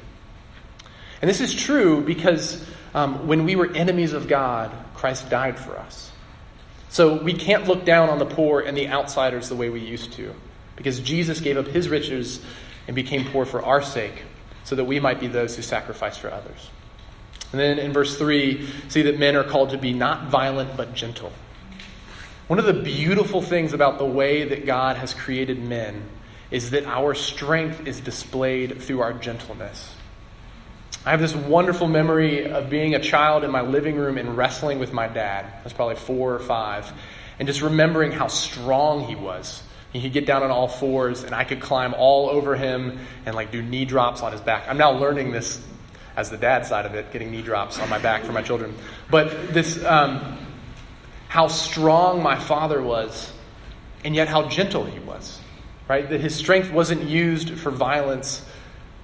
And 1.21 1.29
this 1.29 1.41
is 1.41 1.53
true 1.53 2.01
because 2.01 2.65
um, 2.95 3.27
when 3.27 3.45
we 3.45 3.55
were 3.55 3.71
enemies 3.71 4.13
of 4.13 4.27
God, 4.27 4.75
Christ 4.95 5.29
died 5.29 5.59
for 5.59 5.77
us. 5.77 6.09
So 6.89 7.21
we 7.21 7.33
can't 7.33 7.67
look 7.67 7.85
down 7.85 8.09
on 8.09 8.19
the 8.19 8.25
poor 8.25 8.61
and 8.61 8.75
the 8.75 8.87
outsiders 8.87 9.47
the 9.47 9.55
way 9.55 9.69
we 9.69 9.79
used 9.79 10.13
to, 10.13 10.33
because 10.75 10.99
Jesus 10.99 11.39
gave 11.39 11.55
up 11.57 11.67
his 11.67 11.87
riches 11.87 12.41
and 12.87 12.95
became 12.95 13.25
poor 13.25 13.45
for 13.45 13.63
our 13.63 13.81
sake, 13.81 14.23
so 14.63 14.75
that 14.75 14.85
we 14.85 14.99
might 14.99 15.19
be 15.19 15.27
those 15.27 15.55
who 15.55 15.61
sacrifice 15.61 16.17
for 16.17 16.31
others. 16.31 16.69
And 17.51 17.59
then 17.59 17.79
in 17.79 17.93
verse 17.93 18.17
3, 18.17 18.67
see 18.89 19.03
that 19.03 19.17
men 19.19 19.35
are 19.35 19.43
called 19.43 19.71
to 19.71 19.77
be 19.77 19.93
not 19.93 20.27
violent 20.29 20.75
but 20.75 20.93
gentle. 20.93 21.31
One 22.47 22.59
of 22.59 22.65
the 22.65 22.73
beautiful 22.73 23.41
things 23.41 23.73
about 23.73 23.99
the 23.99 24.05
way 24.05 24.43
that 24.45 24.65
God 24.65 24.97
has 24.97 25.13
created 25.13 25.63
men 25.63 26.03
is 26.49 26.71
that 26.71 26.85
our 26.85 27.13
strength 27.13 27.85
is 27.85 27.99
displayed 27.99 28.81
through 28.81 29.01
our 29.01 29.13
gentleness. 29.13 29.95
I 31.05 31.11
have 31.11 31.21
this 31.21 31.35
wonderful 31.35 31.87
memory 31.87 32.45
of 32.51 32.69
being 32.69 32.93
a 32.93 32.99
child 32.99 33.45
in 33.45 33.51
my 33.51 33.61
living 33.61 33.95
room 33.95 34.17
and 34.17 34.35
wrestling 34.35 34.79
with 34.79 34.91
my 34.91 35.07
dad. 35.07 35.45
I 35.45 35.63
was 35.63 35.71
probably 35.71 35.95
four 35.95 36.33
or 36.33 36.39
five. 36.39 36.91
And 37.39 37.47
just 37.47 37.61
remembering 37.61 38.11
how 38.11 38.27
strong 38.27 39.05
he 39.05 39.15
was. 39.15 39.63
He 39.93 40.01
could 40.01 40.11
get 40.11 40.25
down 40.25 40.43
on 40.43 40.51
all 40.51 40.67
fours, 40.67 41.23
and 41.23 41.33
I 41.33 41.45
could 41.45 41.61
climb 41.61 41.93
all 41.93 42.29
over 42.29 42.55
him 42.55 42.99
and 43.25 43.33
like 43.33 43.51
do 43.51 43.61
knee 43.61 43.85
drops 43.85 44.21
on 44.21 44.33
his 44.33 44.41
back. 44.41 44.65
I'm 44.67 44.77
now 44.77 44.91
learning 44.91 45.31
this 45.31 45.65
as 46.17 46.29
the 46.29 46.37
dad 46.37 46.65
side 46.65 46.85
of 46.85 46.93
it, 46.95 47.11
getting 47.13 47.31
knee 47.31 47.41
drops 47.41 47.79
on 47.79 47.89
my 47.89 47.97
back 47.97 48.23
for 48.23 48.33
my 48.33 48.41
children. 48.41 48.75
But 49.09 49.53
this, 49.53 49.83
um, 49.85 50.37
how 51.29 51.47
strong 51.47 52.21
my 52.21 52.37
father 52.37 52.81
was, 52.81 53.31
and 54.03 54.13
yet 54.13 54.27
how 54.27 54.49
gentle 54.49 54.83
he 54.83 54.99
was. 54.99 55.39
Right? 55.87 56.07
That 56.07 56.19
his 56.19 56.35
strength 56.35 56.71
wasn't 56.71 57.03
used 57.03 57.57
for 57.57 57.71
violence, 57.71 58.45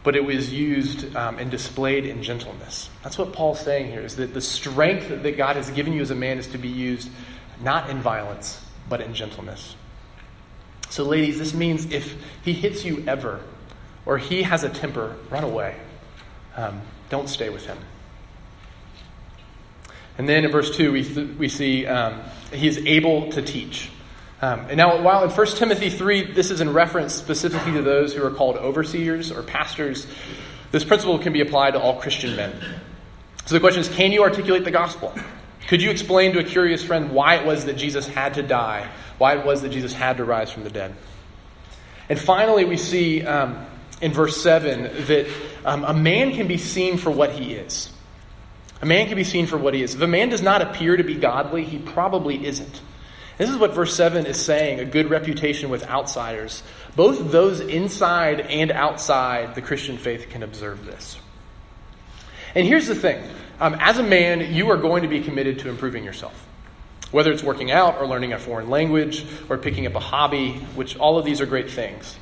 but 0.05 0.15
it 0.15 0.23
was 0.23 0.53
used 0.53 1.15
um, 1.15 1.39
and 1.39 1.49
displayed 1.49 2.05
in 2.05 2.21
gentleness. 2.21 2.91
That's 3.03 3.17
what 3.17 3.33
Paul's 3.33 3.59
saying 3.59 3.91
here 3.91 4.01
is 4.01 4.17
that 4.17 4.35
the 4.35 4.39
strength 4.39 5.09
that 5.09 5.35
God 5.35 5.55
has 5.55 5.71
given 5.71 5.93
you 5.93 6.01
as 6.01 6.11
a 6.11 6.15
man 6.15 6.37
is 6.37 6.47
to 6.49 6.59
be 6.59 6.69
used 6.69 7.09
not 7.63 7.89
in 7.89 8.01
violence, 8.01 8.63
but 8.87 9.01
in 9.01 9.15
gentleness. 9.15 9.75
So, 10.91 11.03
ladies, 11.03 11.39
this 11.39 11.55
means 11.55 11.91
if 11.91 12.15
he 12.43 12.53
hits 12.53 12.85
you 12.85 13.03
ever, 13.07 13.41
or 14.05 14.19
he 14.19 14.43
has 14.43 14.63
a 14.63 14.69
temper, 14.69 15.15
run 15.31 15.43
away. 15.43 15.75
Um, 16.55 16.83
don't 17.09 17.27
stay 17.27 17.49
with 17.49 17.65
him. 17.65 17.79
And 20.19 20.29
then 20.29 20.45
in 20.45 20.51
verse 20.51 20.77
2, 20.77 20.91
we, 20.91 21.03
th- 21.03 21.37
we 21.37 21.49
see 21.49 21.87
um, 21.87 22.21
he 22.53 22.67
is 22.67 22.77
able 22.85 23.31
to 23.31 23.41
teach. 23.41 23.89
Um, 24.45 24.67
and 24.67 24.77
now, 24.77 25.01
while 25.01 25.23
in 25.23 25.31
1 25.31 25.47
Timothy 25.55 25.89
3, 25.89 26.33
this 26.33 26.51
is 26.51 26.61
in 26.61 26.71
reference 26.71 27.15
specifically 27.15 27.71
to 27.71 27.81
those 27.81 28.13
who 28.13 28.23
are 28.23 28.29
called 28.29 28.57
overseers 28.57 29.31
or 29.31 29.41
pastors, 29.41 30.05
this 30.71 30.83
principle 30.83 31.17
can 31.17 31.33
be 31.33 31.41
applied 31.41 31.71
to 31.71 31.81
all 31.81 31.99
Christian 31.99 32.35
men. 32.35 32.53
So 33.47 33.55
the 33.55 33.59
question 33.59 33.81
is 33.81 33.89
can 33.89 34.11
you 34.11 34.21
articulate 34.21 34.63
the 34.63 34.69
gospel? 34.69 35.15
Could 35.67 35.81
you 35.81 35.89
explain 35.89 36.33
to 36.33 36.39
a 36.39 36.43
curious 36.43 36.83
friend 36.83 37.09
why 37.09 37.37
it 37.37 37.45
was 37.47 37.65
that 37.65 37.75
Jesus 37.75 38.05
had 38.05 38.35
to 38.35 38.43
die, 38.43 38.87
why 39.17 39.35
it 39.35 39.43
was 39.43 39.63
that 39.63 39.69
Jesus 39.69 39.93
had 39.93 40.17
to 40.17 40.25
rise 40.25 40.51
from 40.51 40.63
the 40.63 40.69
dead? 40.69 40.93
And 42.07 42.19
finally, 42.19 42.65
we 42.65 42.77
see 42.77 43.25
um, 43.25 43.65
in 43.99 44.11
verse 44.11 44.39
7 44.43 45.07
that 45.07 45.27
um, 45.65 45.83
a 45.85 45.93
man 45.95 46.33
can 46.33 46.47
be 46.47 46.57
seen 46.59 46.97
for 46.97 47.09
what 47.09 47.31
he 47.31 47.55
is. 47.55 47.89
A 48.79 48.85
man 48.85 49.07
can 49.07 49.15
be 49.15 49.23
seen 49.23 49.47
for 49.47 49.57
what 49.57 49.73
he 49.73 49.81
is. 49.81 49.95
If 49.95 50.01
a 50.01 50.07
man 50.07 50.29
does 50.29 50.43
not 50.43 50.61
appear 50.61 50.97
to 50.97 51.03
be 51.03 51.15
godly, 51.15 51.63
he 51.63 51.79
probably 51.79 52.45
isn't. 52.45 52.81
This 53.37 53.49
is 53.49 53.57
what 53.57 53.73
verse 53.73 53.95
7 53.95 54.25
is 54.25 54.37
saying 54.39 54.79
a 54.79 54.85
good 54.85 55.09
reputation 55.09 55.69
with 55.69 55.83
outsiders. 55.83 56.63
Both 56.95 57.31
those 57.31 57.59
inside 57.59 58.41
and 58.41 58.71
outside 58.71 59.55
the 59.55 59.61
Christian 59.61 59.97
faith 59.97 60.29
can 60.29 60.43
observe 60.43 60.85
this. 60.85 61.17
And 62.53 62.65
here's 62.65 62.87
the 62.87 62.95
thing 62.95 63.23
um, 63.59 63.75
as 63.79 63.97
a 63.97 64.03
man, 64.03 64.53
you 64.53 64.69
are 64.71 64.77
going 64.77 65.03
to 65.03 65.09
be 65.09 65.21
committed 65.21 65.59
to 65.59 65.69
improving 65.69 66.03
yourself. 66.03 66.45
Whether 67.11 67.31
it's 67.31 67.43
working 67.43 67.71
out 67.71 67.97
or 67.97 68.07
learning 68.07 68.33
a 68.33 68.39
foreign 68.39 68.69
language 68.69 69.25
or 69.49 69.57
picking 69.57 69.85
up 69.85 69.95
a 69.95 69.99
hobby, 69.99 70.53
which 70.75 70.97
all 70.97 71.17
of 71.17 71.25
these 71.25 71.41
are 71.41 71.45
great 71.45 71.69
things. 71.69 72.17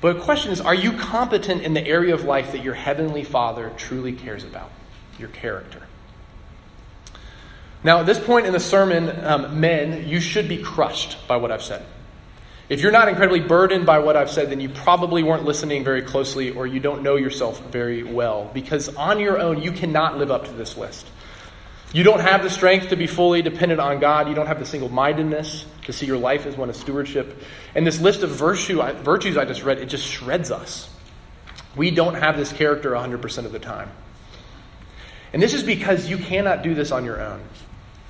But 0.00 0.14
the 0.14 0.20
question 0.20 0.52
is 0.52 0.60
are 0.60 0.74
you 0.74 0.92
competent 0.92 1.62
in 1.62 1.74
the 1.74 1.86
area 1.86 2.14
of 2.14 2.24
life 2.24 2.52
that 2.52 2.62
your 2.62 2.74
heavenly 2.74 3.24
Father 3.24 3.72
truly 3.76 4.12
cares 4.12 4.44
about? 4.44 4.70
your 5.18 5.28
character. 5.30 5.80
Now, 7.84 8.00
at 8.00 8.06
this 8.06 8.20
point 8.20 8.46
in 8.46 8.52
the 8.52 8.60
sermon, 8.60 9.24
um, 9.24 9.60
men, 9.60 10.08
you 10.08 10.20
should 10.20 10.48
be 10.48 10.58
crushed 10.58 11.26
by 11.26 11.36
what 11.36 11.50
I've 11.50 11.62
said. 11.62 11.84
If 12.68 12.80
you're 12.80 12.92
not 12.92 13.08
incredibly 13.08 13.40
burdened 13.40 13.84
by 13.84 13.98
what 13.98 14.16
I've 14.16 14.30
said, 14.30 14.50
then 14.50 14.60
you 14.60 14.68
probably 14.68 15.22
weren't 15.22 15.44
listening 15.44 15.84
very 15.84 16.02
closely 16.02 16.50
or 16.50 16.66
you 16.66 16.80
don't 16.80 17.02
know 17.02 17.16
yourself 17.16 17.60
very 17.70 18.02
well 18.02 18.50
because 18.54 18.94
on 18.96 19.18
your 19.18 19.38
own, 19.38 19.60
you 19.60 19.72
cannot 19.72 20.16
live 20.16 20.30
up 20.30 20.46
to 20.46 20.52
this 20.52 20.76
list. 20.76 21.06
You 21.92 22.04
don't 22.04 22.20
have 22.20 22.42
the 22.42 22.48
strength 22.48 22.88
to 22.88 22.96
be 22.96 23.06
fully 23.06 23.42
dependent 23.42 23.80
on 23.80 23.98
God. 23.98 24.28
You 24.28 24.34
don't 24.34 24.46
have 24.46 24.58
the 24.58 24.64
single 24.64 24.88
mindedness 24.88 25.66
to 25.82 25.92
see 25.92 26.06
your 26.06 26.16
life 26.16 26.46
as 26.46 26.56
one 26.56 26.70
of 26.70 26.76
stewardship. 26.76 27.42
And 27.74 27.86
this 27.86 28.00
list 28.00 28.22
of 28.22 28.30
virtue, 28.30 28.80
virtues 29.02 29.36
I 29.36 29.44
just 29.44 29.62
read, 29.62 29.78
it 29.78 29.86
just 29.86 30.06
shreds 30.06 30.50
us. 30.50 30.88
We 31.76 31.90
don't 31.90 32.14
have 32.14 32.38
this 32.38 32.52
character 32.52 32.92
100% 32.92 33.44
of 33.44 33.52
the 33.52 33.58
time. 33.58 33.90
And 35.34 35.42
this 35.42 35.52
is 35.52 35.62
because 35.62 36.08
you 36.08 36.16
cannot 36.16 36.62
do 36.62 36.74
this 36.74 36.92
on 36.92 37.04
your 37.04 37.20
own. 37.20 37.42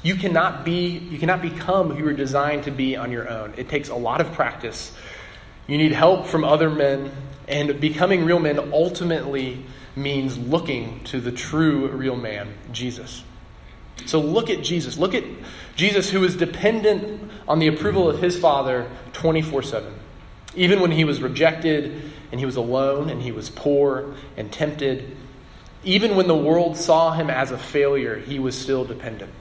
You 0.03 0.17
cannot 0.17 0.65
be 0.65 0.99
you 0.99 1.19
cannot 1.19 1.43
become 1.43 1.91
who 1.91 2.05
you're 2.05 2.13
designed 2.13 2.65
to 2.65 2.71
be 2.71 2.97
on 2.97 3.13
your 3.13 3.29
own. 3.29 3.55
It 3.57 3.69
takes 3.69 3.89
a 3.89 3.95
lot 3.95 4.21
of 4.21 4.33
practice. 4.33 4.93
You 5.67 5.79
need 5.79 5.93
help 5.93 6.27
from 6.27 6.45
other 6.45 6.69
men, 6.69 7.13
and 7.47 7.81
becoming 7.81 8.25
real 8.25 8.41
men 8.41 8.59
ultimately 8.73 9.65
means 9.95 10.37
looking 10.37 11.05
to 11.05 11.21
the 11.21 11.31
true 11.31 11.89
real 11.89 12.17
man, 12.17 12.53
Jesus. 12.73 13.23
So 14.07 14.21
look 14.21 14.51
at 14.51 14.63
Jesus. 14.63 14.99
Look 14.99 15.15
at 15.15 15.25
Jesus 15.77 16.11
who 16.11 16.21
was 16.21 16.35
dependent 16.37 17.31
on 17.47 17.61
the 17.61 17.69
approval 17.69 18.11
of 18.11 18.21
his 18.21 18.39
Father 18.39 18.91
24 19.13 19.63
7. 19.63 19.95
Even 20.55 20.81
when 20.81 20.91
he 20.91 21.05
was 21.05 21.23
rejected 21.23 22.13
and 22.31 22.41
he 22.41 22.47
was 22.47 22.57
alone 22.57 23.09
and 23.09 23.23
he 23.23 23.31
was 23.31 23.51
poor 23.51 24.15
and 24.37 24.53
tempted 24.53 25.17
even 25.85 26.15
when 26.15 26.29
the 26.29 26.37
world 26.37 26.77
saw 26.77 27.13
him 27.13 27.29
as 27.29 27.51
a 27.51 27.59
failure, 27.59 28.17
he 28.17 28.39
was 28.39 28.57
still 28.57 28.85
dependent. 28.85 29.33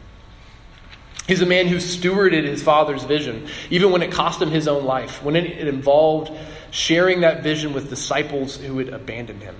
He's 1.32 1.42
a 1.42 1.46
man 1.46 1.70
who 1.70 1.78
stewarded 1.78 2.44
his 2.44 2.62
father's 2.62 3.06
vision, 3.06 3.48
even 3.70 3.92
when 3.92 4.02
it 4.02 4.12
cost 4.12 4.42
him 4.42 4.52
his 4.52 4.68
own 4.68 4.84
life, 4.84 5.24
when 5.24 5.38
it 5.38 5.66
involved 5.66 6.30
sharing 6.72 7.22
that 7.22 7.42
vision 7.42 7.72
with 7.72 7.90
disciples 7.90 8.58
who 8.58 8.78
had 8.80 8.90
abandoned 8.90 9.42
him. 9.42 9.56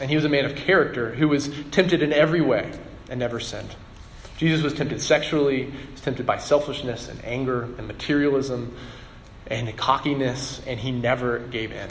And 0.00 0.10
he 0.10 0.16
was 0.16 0.24
a 0.24 0.28
man 0.28 0.44
of 0.44 0.56
character 0.56 1.14
who 1.14 1.28
was 1.28 1.48
tempted 1.70 2.02
in 2.02 2.12
every 2.12 2.40
way 2.40 2.68
and 3.08 3.20
never 3.20 3.38
sinned. 3.38 3.72
Jesus 4.38 4.60
was 4.60 4.74
tempted 4.74 5.00
sexually, 5.00 5.72
was 5.92 6.00
tempted 6.00 6.26
by 6.26 6.38
selfishness 6.38 7.08
and 7.08 7.24
anger 7.24 7.62
and 7.62 7.86
materialism 7.86 8.76
and 9.46 9.76
cockiness, 9.76 10.60
and 10.66 10.80
he 10.80 10.90
never 10.90 11.38
gave 11.38 11.70
in. 11.70 11.90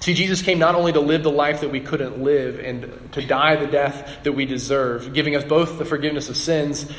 See, 0.00 0.12
Jesus 0.12 0.42
came 0.42 0.58
not 0.58 0.74
only 0.74 0.92
to 0.92 1.00
live 1.00 1.22
the 1.22 1.30
life 1.30 1.62
that 1.62 1.70
we 1.70 1.80
couldn't 1.80 2.22
live 2.22 2.60
and 2.60 3.10
to 3.12 3.26
die 3.26 3.56
the 3.56 3.66
death 3.66 4.18
that 4.24 4.32
we 4.32 4.44
deserve, 4.44 5.14
giving 5.14 5.34
us 5.34 5.44
both 5.44 5.78
the 5.78 5.86
forgiveness 5.86 6.28
of 6.28 6.36
sins 6.36 6.92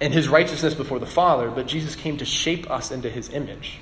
and 0.00 0.12
his 0.12 0.28
righteousness 0.28 0.74
before 0.74 0.98
the 0.98 1.06
Father, 1.06 1.50
but 1.50 1.66
Jesus 1.66 1.96
came 1.96 2.18
to 2.18 2.24
shape 2.24 2.70
us 2.70 2.90
into 2.90 3.08
his 3.08 3.30
image, 3.30 3.78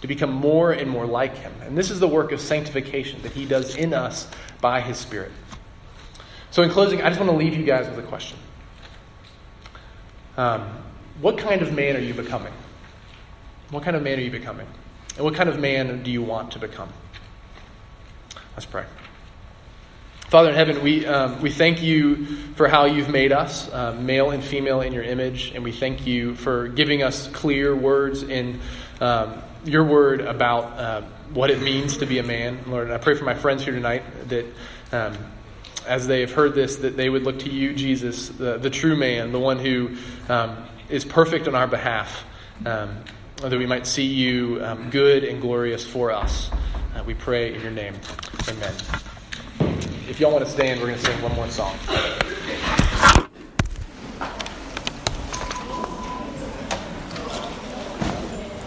to 0.00 0.06
become 0.06 0.32
more 0.32 0.72
and 0.72 0.90
more 0.90 1.06
like 1.06 1.36
him. 1.36 1.52
And 1.62 1.76
this 1.76 1.90
is 1.90 2.00
the 2.00 2.08
work 2.08 2.32
of 2.32 2.40
sanctification 2.40 3.22
that 3.22 3.32
he 3.32 3.44
does 3.44 3.76
in 3.76 3.92
us 3.92 4.28
by 4.60 4.80
his 4.80 4.96
Spirit. 4.96 5.32
So, 6.50 6.62
in 6.62 6.70
closing, 6.70 7.02
I 7.02 7.08
just 7.08 7.20
want 7.20 7.30
to 7.30 7.36
leave 7.36 7.54
you 7.54 7.64
guys 7.64 7.88
with 7.88 7.98
a 7.98 8.08
question. 8.08 8.38
Um, 10.36 10.68
what 11.20 11.36
kind 11.36 11.62
of 11.62 11.74
man 11.74 11.96
are 11.96 12.00
you 12.00 12.14
becoming? 12.14 12.52
What 13.70 13.82
kind 13.82 13.96
of 13.96 14.02
man 14.02 14.18
are 14.18 14.22
you 14.22 14.30
becoming? 14.30 14.66
And 15.16 15.24
what 15.24 15.34
kind 15.34 15.48
of 15.48 15.58
man 15.58 16.02
do 16.02 16.10
you 16.10 16.22
want 16.22 16.52
to 16.52 16.58
become? 16.58 16.92
Let's 18.54 18.66
pray. 18.66 18.84
Father 20.28 20.50
in 20.50 20.56
heaven, 20.56 20.82
we, 20.82 21.06
um, 21.06 21.40
we 21.40 21.50
thank 21.50 21.82
you 21.82 22.26
for 22.54 22.68
how 22.68 22.84
you've 22.84 23.08
made 23.08 23.32
us, 23.32 23.66
uh, 23.72 23.94
male 23.94 24.30
and 24.30 24.44
female, 24.44 24.82
in 24.82 24.92
your 24.92 25.02
image, 25.02 25.52
and 25.54 25.64
we 25.64 25.72
thank 25.72 26.06
you 26.06 26.34
for 26.34 26.68
giving 26.68 27.02
us 27.02 27.28
clear 27.28 27.74
words 27.74 28.22
in 28.22 28.60
um, 29.00 29.42
your 29.64 29.84
word 29.84 30.20
about 30.20 30.64
uh, 30.78 31.02
what 31.32 31.48
it 31.48 31.62
means 31.62 31.96
to 31.96 32.06
be 32.06 32.18
a 32.18 32.22
man. 32.22 32.58
Lord, 32.66 32.90
I 32.90 32.98
pray 32.98 33.14
for 33.14 33.24
my 33.24 33.32
friends 33.32 33.64
here 33.64 33.72
tonight 33.72 34.02
that 34.28 34.44
um, 34.92 35.16
as 35.86 36.06
they 36.06 36.20
have 36.20 36.32
heard 36.32 36.54
this, 36.54 36.76
that 36.76 36.94
they 36.94 37.08
would 37.08 37.22
look 37.22 37.38
to 37.38 37.50
you, 37.50 37.72
Jesus, 37.72 38.28
the, 38.28 38.58
the 38.58 38.68
true 38.68 38.96
man, 38.96 39.32
the 39.32 39.40
one 39.40 39.58
who 39.58 39.96
um, 40.28 40.62
is 40.90 41.06
perfect 41.06 41.48
on 41.48 41.54
our 41.54 41.66
behalf, 41.66 42.22
that 42.64 43.50
we 43.50 43.64
might 43.64 43.86
see 43.86 44.04
you 44.04 44.58
good 44.90 45.24
and 45.24 45.40
glorious 45.40 45.86
for 45.86 46.12
us. 46.12 46.50
Uh, 46.94 47.02
we 47.04 47.14
pray 47.14 47.54
in 47.54 47.62
your 47.62 47.70
name. 47.70 47.94
Amen 48.46 48.74
if 50.18 50.22
y'all 50.22 50.32
want 50.32 50.44
to 50.44 50.50
stand, 50.50 50.80
we're 50.80 50.88
going 50.88 50.98
to 50.98 51.06
sing 51.06 51.22
one 51.22 51.32
more 51.36 51.48
song. 51.48 52.87